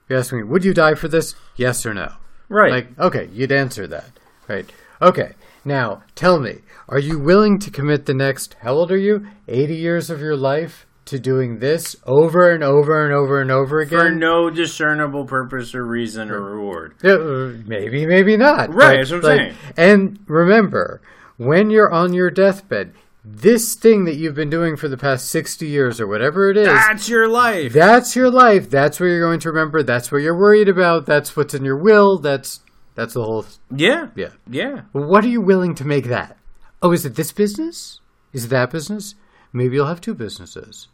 [0.07, 1.35] You ask me, would you die for this?
[1.57, 2.13] Yes or no?
[2.47, 2.71] Right.
[2.71, 4.11] Like, okay, you'd answer that,
[4.47, 4.71] right?
[5.01, 5.33] Okay,
[5.65, 8.55] now tell me, are you willing to commit the next?
[8.61, 9.27] How old are you?
[9.47, 13.79] Eighty years of your life to doing this over and over and over and over
[13.79, 13.99] again?
[13.99, 16.93] for no discernible purpose or reason or reward.
[17.03, 18.71] Uh, maybe, maybe not.
[18.73, 19.55] Right, But, that's what I'm like, saying.
[19.75, 21.01] And remember,
[21.37, 22.93] when you're on your deathbed,
[23.25, 26.67] this thing that you've been doing for the past 60 years or whatever it is,
[26.67, 27.73] That's your life.
[27.73, 28.69] that's your life.
[28.69, 29.81] That's what you're going to remember.
[29.83, 31.05] That's what you're worried about.
[31.07, 32.19] That's what's in your will.
[32.19, 32.59] That's
[32.99, 34.09] that's the whole yeah.
[34.13, 34.31] yeah.
[34.49, 34.81] Yeah.
[34.91, 36.35] What are you willing to make that?
[36.81, 38.01] Oh, is it this business?
[38.33, 39.15] Is it that business?
[39.53, 40.89] Maybe you'll have two businesses.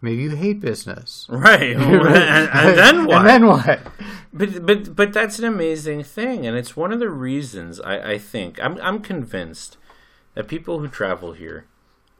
[0.00, 1.26] Maybe you hate business.
[1.28, 1.76] Right.
[1.76, 3.18] and, and then what?
[3.18, 3.80] And then what?
[4.32, 8.18] But but but that's an amazing thing, and it's one of the reasons I, I
[8.18, 9.76] think I'm I'm convinced
[10.34, 11.66] that people who travel here,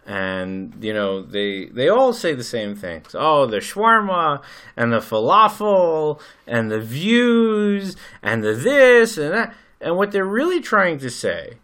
[0.08, 3.14] and you know they they all say the same things.
[3.14, 4.42] Oh, the shawarma
[4.74, 10.60] and the falafel and the views and the this and that, and what they're really
[10.60, 11.58] trying to say.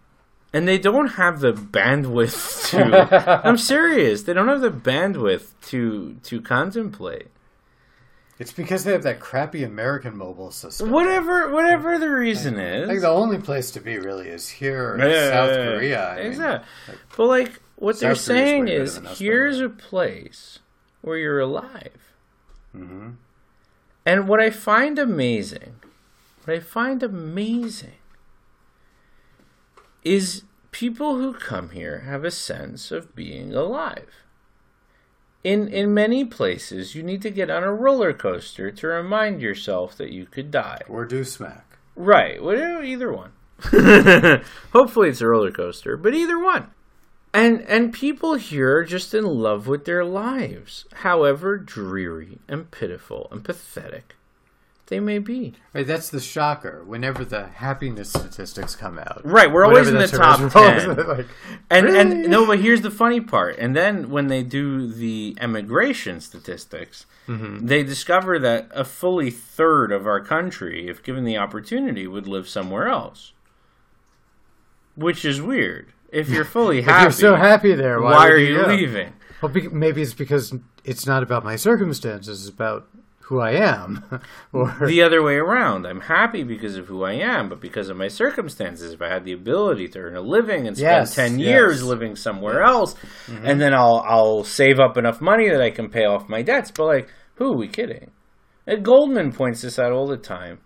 [0.53, 3.41] And they don't have the bandwidth to.
[3.47, 4.23] I'm serious.
[4.25, 7.29] They don't have the bandwidth to to contemplate.
[8.39, 10.91] It's because they have that crappy American mobile system.
[10.91, 12.85] Whatever, whatever the reason is.
[12.85, 15.51] I think the only place to be really is here in Yeah, South.
[15.51, 16.09] Korea.
[16.11, 16.69] I mean, exactly.
[17.17, 20.59] but like what they're South Korea's way saying better is, here's by a place
[21.01, 22.14] where you're alive.
[22.75, 23.11] Mm-hmm.
[24.07, 25.77] And what I find amazing,
[26.45, 27.93] what I find amazing,
[30.03, 34.09] is people who come here have a sense of being alive.
[35.43, 39.97] In in many places, you need to get on a roller coaster to remind yourself
[39.97, 40.81] that you could die.
[40.89, 41.79] Or do smack.
[41.95, 42.43] Right.
[42.43, 43.33] Whatever, either one.
[44.72, 46.70] Hopefully it's a roller coaster, but either one.
[47.35, 53.26] And and people here are just in love with their lives, however dreary and pitiful
[53.30, 54.14] and pathetic
[54.87, 55.55] they may be.
[55.72, 56.85] Right, that's the shocker.
[56.85, 60.95] Whenever the happiness statistics come out, Right, we're always in the top ten.
[61.09, 61.26] like,
[61.70, 61.99] And really?
[61.99, 63.57] and no, but here's the funny part.
[63.59, 67.66] And then when they do the emigration statistics, Mm-hmm.
[67.66, 72.47] they discover that a fully third of our country, if given the opportunity, would live
[72.47, 73.32] somewhere else.
[74.95, 75.94] Which is weird.
[76.15, 79.12] If you're fully If happy, you're so happy there, why, why, are you you leaving?
[79.43, 80.55] Well, be- maybe it's because
[80.85, 82.89] it's not about my circumstances; it's about
[83.25, 84.05] who I am.
[84.53, 85.87] or the other way around.
[85.87, 88.93] I'm happy because of who I am, but because of my circumstances.
[88.93, 91.49] If I had the ability to earn a living and spend Yes, ten yes.
[91.49, 92.95] years living somewhere else,
[93.27, 93.45] mm-hmm.
[93.45, 96.71] and then I'll I'll save up enough money that I can pay off my debts.
[96.71, 98.11] But like, who are we kidding?
[98.67, 100.61] And Goldman points this out all the time.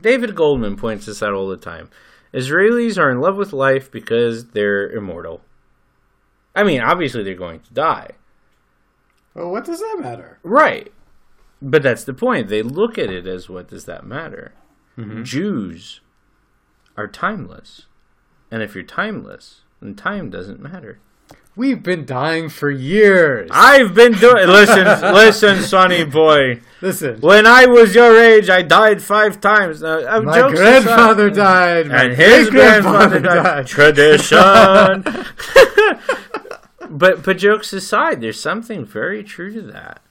[0.00, 1.90] David Goldman points this out all the time.
[2.36, 5.40] Israelis are in love with life because they're immortal.
[6.54, 8.10] I mean, obviously they're going to die.
[9.34, 10.38] Well, what does that matter?
[10.42, 10.92] Right.
[11.62, 12.48] But that's the point.
[12.48, 14.52] They look at it as what does that matter?
[14.98, 15.24] Mm-hmm.
[15.24, 16.00] Jews
[16.96, 17.86] are timeless.
[18.50, 21.00] And if you're timeless, then time doesn't matter.
[21.56, 23.48] We've been dying for years.
[23.50, 24.84] I've been doing listen
[25.14, 26.60] listen, Sonny boy.
[26.80, 29.82] Listen, When I was your age I died five times.
[29.82, 33.66] Uh, my grandfather aside- died, my and his grandfather great-grandfather died.
[33.66, 35.02] Tradition.
[36.90, 40.02] but but jokes aside, there's something very true to that.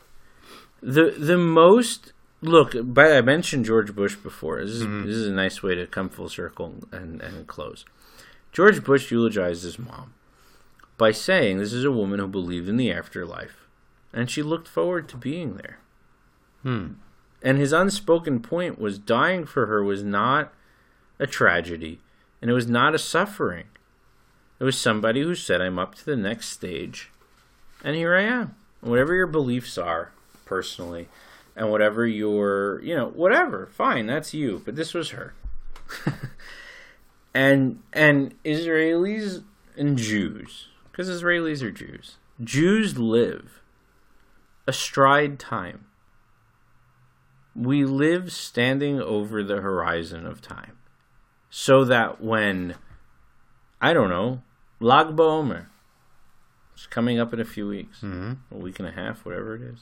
[0.81, 2.75] The the most look.
[2.83, 4.63] But I mentioned George Bush before.
[4.63, 7.85] This is this is a nice way to come full circle and and close.
[8.51, 10.13] George Bush eulogized his mom
[10.97, 13.67] by saying this is a woman who believed in the afterlife,
[14.13, 15.79] and she looked forward to being there.
[16.63, 16.93] Hmm.
[17.41, 20.53] And his unspoken point was dying for her was not
[21.19, 21.99] a tragedy,
[22.41, 23.65] and it was not a suffering.
[24.59, 27.11] It was somebody who said, I'm up to the next stage,
[27.83, 28.55] and here I am.
[28.81, 30.11] Whatever your beliefs are,
[30.45, 31.07] personally,
[31.55, 34.61] and whatever your, you know, whatever, fine, that's you.
[34.63, 35.33] But this was her.
[37.33, 39.43] and and Israelis
[39.77, 43.61] and Jews, because Israelis are Jews, Jews live
[44.65, 45.87] astride time.
[47.53, 50.77] We live standing over the horizon of time.
[51.49, 52.75] So that when,
[53.81, 54.41] I don't know,
[54.79, 55.67] Lag BaOmer,
[56.73, 58.33] it's coming up in a few weeks, mm-hmm.
[58.53, 59.79] a week and a half, whatever it is.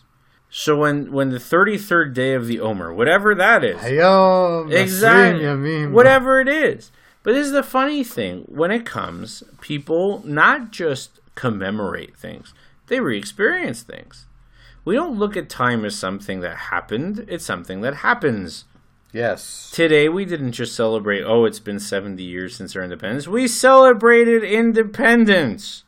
[0.50, 6.40] So when, when the 33rd day of the Omer, whatever that is, Hayom, exactly, whatever
[6.40, 6.92] it is.
[7.24, 8.44] But this is the funny thing.
[8.48, 12.54] When it comes, people not just commemorate things,
[12.88, 14.28] they re experience things.
[14.86, 18.66] We don't look at time as something that happened, it's something that happens.
[19.14, 19.70] Yes.
[19.72, 23.28] Today, we didn't just celebrate, oh, it's been 70 years since our independence.
[23.28, 25.84] We celebrated independence.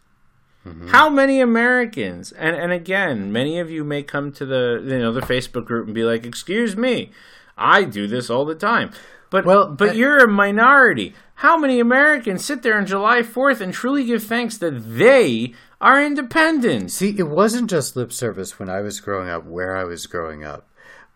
[0.65, 0.87] Mm-hmm.
[0.89, 5.11] How many Americans, and, and again, many of you may come to the you know
[5.11, 7.11] the Facebook group and be like, "Excuse me,
[7.55, 8.91] I do this all the time,"
[9.35, 11.13] but Well, but I- you're a minority.
[11.35, 16.01] How many Americans sit there on July Fourth and truly give thanks that they are
[16.01, 16.91] independent?
[16.91, 20.45] See, it wasn't just lip service when I was growing up, where I was growing
[20.45, 20.69] up.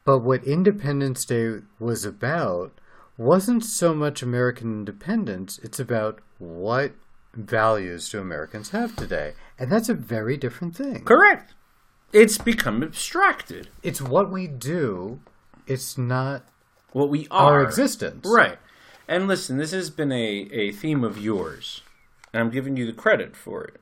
[0.03, 2.73] But what Independence Day was about
[3.17, 6.91] wasn't so much American independence, it's about what
[7.33, 9.33] values do Americans have today.
[9.57, 11.05] And that's a very different thing.
[11.05, 11.53] Correct.
[12.11, 13.69] It's become abstracted.
[13.83, 15.19] It's what we do,
[15.67, 16.43] it's not
[16.91, 17.53] What we are.
[17.53, 18.25] our existence.
[18.27, 18.57] Right.
[19.07, 21.81] And listen, this has been a, a theme of yours.
[22.33, 23.81] And I'm giving you the credit for it.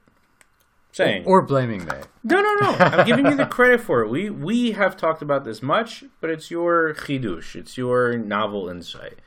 [0.91, 1.91] Saying Or blaming me.
[2.23, 2.69] No no no.
[2.79, 4.09] I'm giving you the credit for it.
[4.09, 7.55] We we have talked about this much, but it's your chidush.
[7.55, 9.19] It's your novel insight.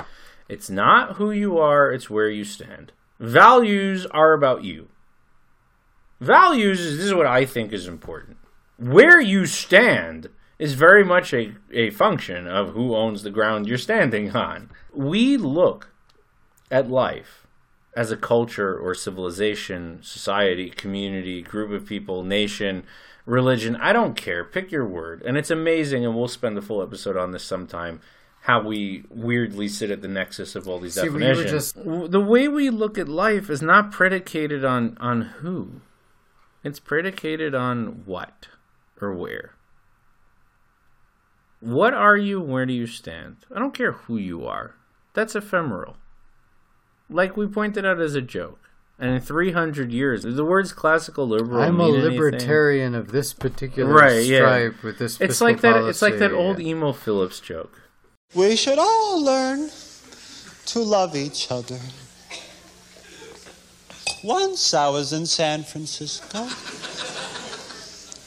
[0.49, 2.91] It's not who you are, it's where you stand.
[3.21, 4.89] Values are about you.
[6.21, 8.39] Values is this is what I think is important.
[8.77, 10.29] Where you stand
[10.61, 14.71] is very much a, a function of who owns the ground you're standing on.
[14.93, 15.89] We look
[16.71, 17.47] at life
[17.97, 22.85] as a culture or civilization, society, community, group of people, nation,
[23.25, 23.75] religion.
[23.77, 24.45] I don't care.
[24.45, 25.23] Pick your word.
[25.25, 28.01] And it's amazing, and we'll spend a full episode on this sometime.
[28.43, 31.51] How we weirdly sit at the nexus of all these See, we definitions.
[31.51, 31.77] just-
[32.11, 35.81] The way we look at life is not predicated on on who.
[36.63, 38.49] It's predicated on what
[39.01, 39.55] or where.
[41.61, 42.41] What are you?
[42.41, 43.37] Where do you stand?
[43.55, 44.75] I don't care who you are.
[45.15, 45.97] That's ephemeral.
[47.09, 48.59] Like we pointed out as a joke.
[48.99, 51.63] And in 300 years, the words classical liberal.
[51.63, 52.13] I'm a mean anything?
[52.21, 54.39] libertarian of this particular Right, yeah.
[54.41, 55.85] stripe with this It's like that.
[55.85, 56.47] It's like that policy.
[56.47, 57.81] old Emo Philips joke.
[58.35, 59.71] We should all learn
[60.67, 61.79] to love each other.
[64.23, 66.47] Once I was in San Francisco,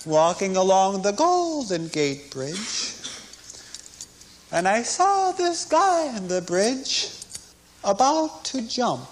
[0.10, 2.93] walking along the Golden Gate Bridge,
[4.54, 7.10] and I saw this guy on the bridge
[7.84, 9.10] about to jump.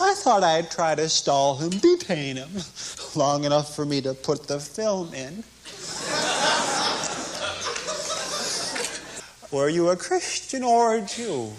[0.00, 2.50] I thought I'd try to stall him, detain him,
[3.14, 5.44] long enough for me to put the film in.
[9.52, 11.52] Were you a Christian or a Jew?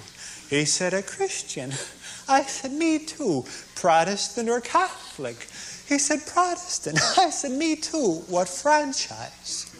[0.50, 1.72] He said, A Christian.
[2.28, 3.46] I said, Me too.
[3.76, 5.48] Protestant or Catholic?
[5.88, 7.00] He said, Protestant.
[7.18, 8.24] I said, Me too.
[8.28, 9.73] What franchise?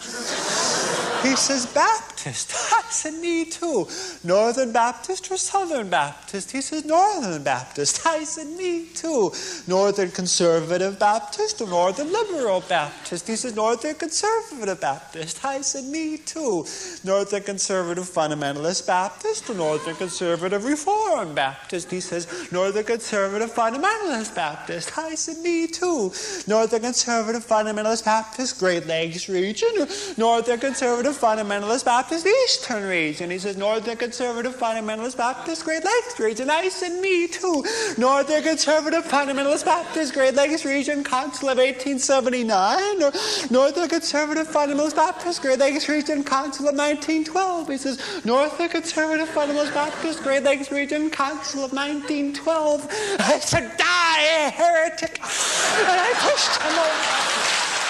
[1.24, 2.52] He says, Baptist.
[2.74, 3.88] I said, Me too.
[4.24, 6.52] Northern Baptist or Southern Baptist?
[6.52, 8.06] He says, Northern Baptist.
[8.06, 9.32] I said, Me too.
[9.68, 13.28] Northern Conservative Baptist or Northern Liberal Baptist?
[13.28, 15.44] He says, Northern Conservative Baptist.
[15.46, 16.66] I said, Me too.
[17.04, 21.90] Northern Conservative Fundamentalist Baptist or Northern Conservative Reform Baptist?
[21.90, 24.98] He says, Northern Conservative Fundamentalist Baptist.
[24.98, 26.12] I said, Me too.
[26.48, 29.88] Northern Conservative Fundamentalist Baptist, Great Lakes region, or
[30.18, 33.30] Northern Conservative Fundamentalist Baptist, Eastern region.
[33.32, 36.50] He says, Northern Conservative Fundamentalist Baptist, Great Lakes region.
[36.50, 37.64] I said, Me too.
[37.98, 43.12] Northern Conservative Fundamentalist Baptist, Great Lakes region, Council of 1879, or
[43.50, 47.70] Northern Conservative Fundamentalist Baptist, Great Lakes region, Council of 1912.
[47.70, 52.88] He says, Northern Conservative Fundamentalist Baptist, Great Lakes region, Council of 1912.
[53.20, 55.20] I said, Die, heretic!
[55.20, 57.83] And I pushed him over.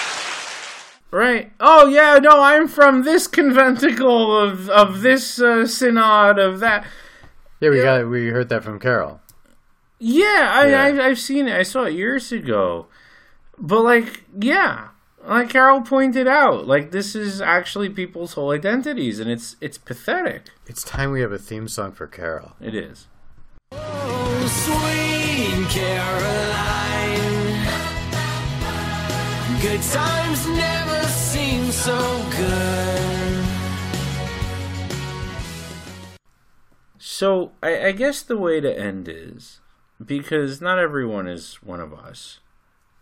[1.14, 1.52] Right.
[1.60, 6.84] Oh yeah, no, I'm from this conventicle of of this uh, synod of that.
[7.60, 9.20] Yeah, we got we heard that from Carol.
[10.00, 10.82] Yeah, I, Yeah.
[10.82, 11.56] I I've seen it.
[11.56, 12.88] I saw it years ago.
[13.56, 14.88] But like, yeah,
[15.24, 20.46] like Carol pointed out, like this is actually people's whole identities, and it's it's pathetic.
[20.66, 22.56] It's time we have a theme song for Carol.
[22.60, 23.06] It is.
[23.70, 27.14] Oh, Sweet Caroline.
[29.62, 30.83] Good times never seem
[31.84, 33.44] so good.
[36.96, 39.60] So I, I guess the way to end is
[40.02, 42.40] because not everyone is one of us,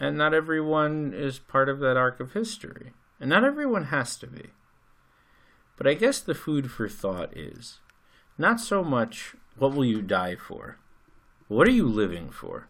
[0.01, 4.27] and not everyone is part of that arc of history, and not everyone has to
[4.27, 4.47] be.
[5.77, 7.79] But I guess the food for thought is
[8.37, 10.79] not so much what will you die for,
[11.47, 12.67] what are you living for?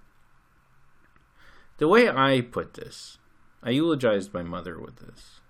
[1.78, 3.16] The way I put this,
[3.62, 5.40] I eulogized my mother with this.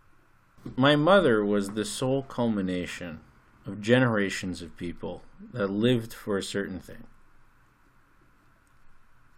[0.76, 3.20] My mother was the sole culmination
[3.66, 7.04] of generations of people that lived for a certain thing.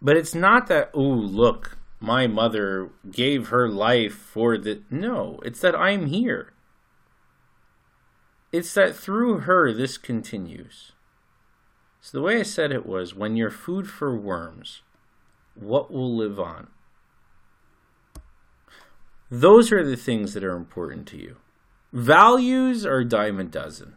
[0.01, 4.81] But it's not that, oh, look, my mother gave her life for the.
[4.91, 6.53] No, it's that I'm here.
[8.51, 10.91] It's that through her this continues.
[12.01, 14.83] So the way I said it was when you're food for worms,
[15.55, 16.67] what will live on?
[19.29, 21.37] Those are the things that are important to you.
[21.91, 23.95] Values are a dime a dozen.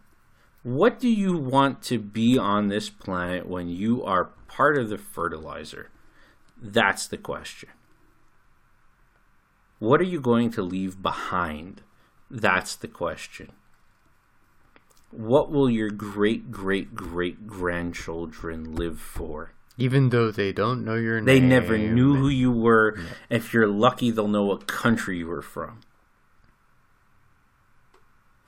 [0.62, 4.99] What do you want to be on this planet when you are part of the
[4.99, 5.91] fertilizer?
[6.61, 7.70] That's the question.
[9.79, 11.83] What are you going to leave behind?
[12.31, 13.53] That's the question.
[15.11, 19.53] What will your great great great grandchildren live for?
[19.79, 22.99] Even though they don't know your name, They never knew who you were.
[23.31, 25.81] If you're lucky, they'll know what country you were from.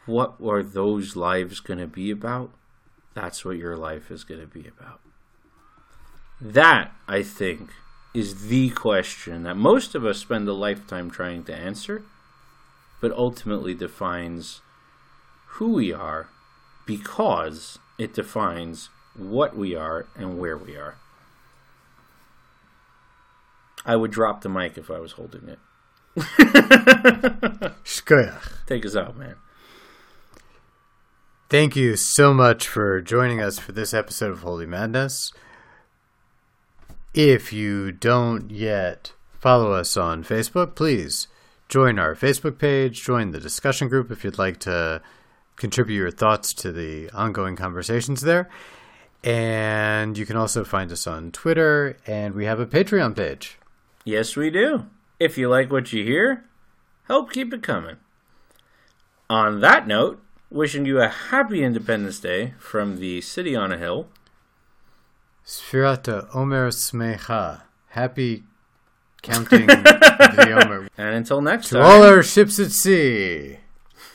[0.07, 2.51] What are those lives going to be about?
[3.15, 5.01] That's what your life is going to be about.
[6.41, 7.71] That, I think,
[8.13, 12.03] is the question that most of us spend a lifetime trying to answer,
[13.01, 14.63] but ultimately defines
[15.55, 16.29] who we are
[16.87, 20.97] because it defines what we are and where we are.
[23.85, 25.59] I would drop the mic if I was holding it.
[28.67, 29.37] Take us out, man.
[31.49, 35.33] Thank you so much for joining us for this episode of Holy Madness.
[37.13, 41.27] If you don't yet follow us on Facebook, please
[41.69, 45.03] join our Facebook page, join the discussion group if you'd like to
[45.57, 48.49] contribute your thoughts to the ongoing conversations there.
[49.23, 53.60] And you can also find us on Twitter, and we have a Patreon page.
[54.04, 54.86] Yes, we do.
[55.20, 56.46] If you like what you hear,
[57.08, 57.98] help keep it coming.
[59.30, 60.22] On that note,
[60.52, 64.08] wishing you a happy Independence Day from the city on a hill.
[65.46, 67.62] Sfirata Omer Smecha.
[67.90, 68.44] Happy
[69.22, 70.88] counting of the Omer.
[70.98, 72.14] And until next To all time.
[72.14, 73.58] our ships at sea.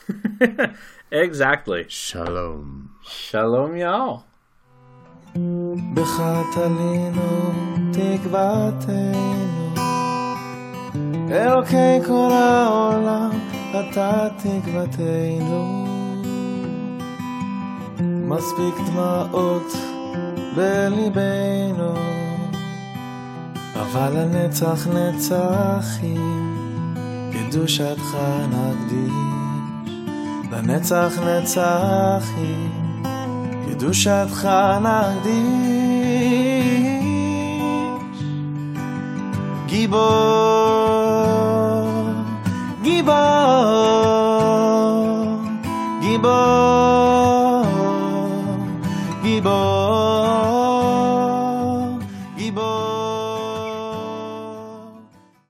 [1.10, 1.86] exactly.
[1.88, 2.90] Shalom.
[3.04, 4.24] Shalom, y'all.
[5.94, 6.20] בך
[6.54, 7.52] תלינו
[7.92, 9.63] תקוותנו
[11.31, 13.29] אלוקי כל העולם
[13.71, 15.85] אתה תקוותנו.
[18.01, 19.73] מספיק דמעות
[20.55, 21.93] בליבנו
[23.75, 26.55] אבל לנצח נצחים.
[27.33, 28.17] קדושתך
[28.49, 29.13] נקדיש
[30.51, 33.03] לנצח נצחים.
[33.69, 34.49] קדושתך
[34.81, 35.75] נקדיש.
[39.65, 40.84] גיבור
[43.05, 44.81] give up,
[46.01, 46.64] give up.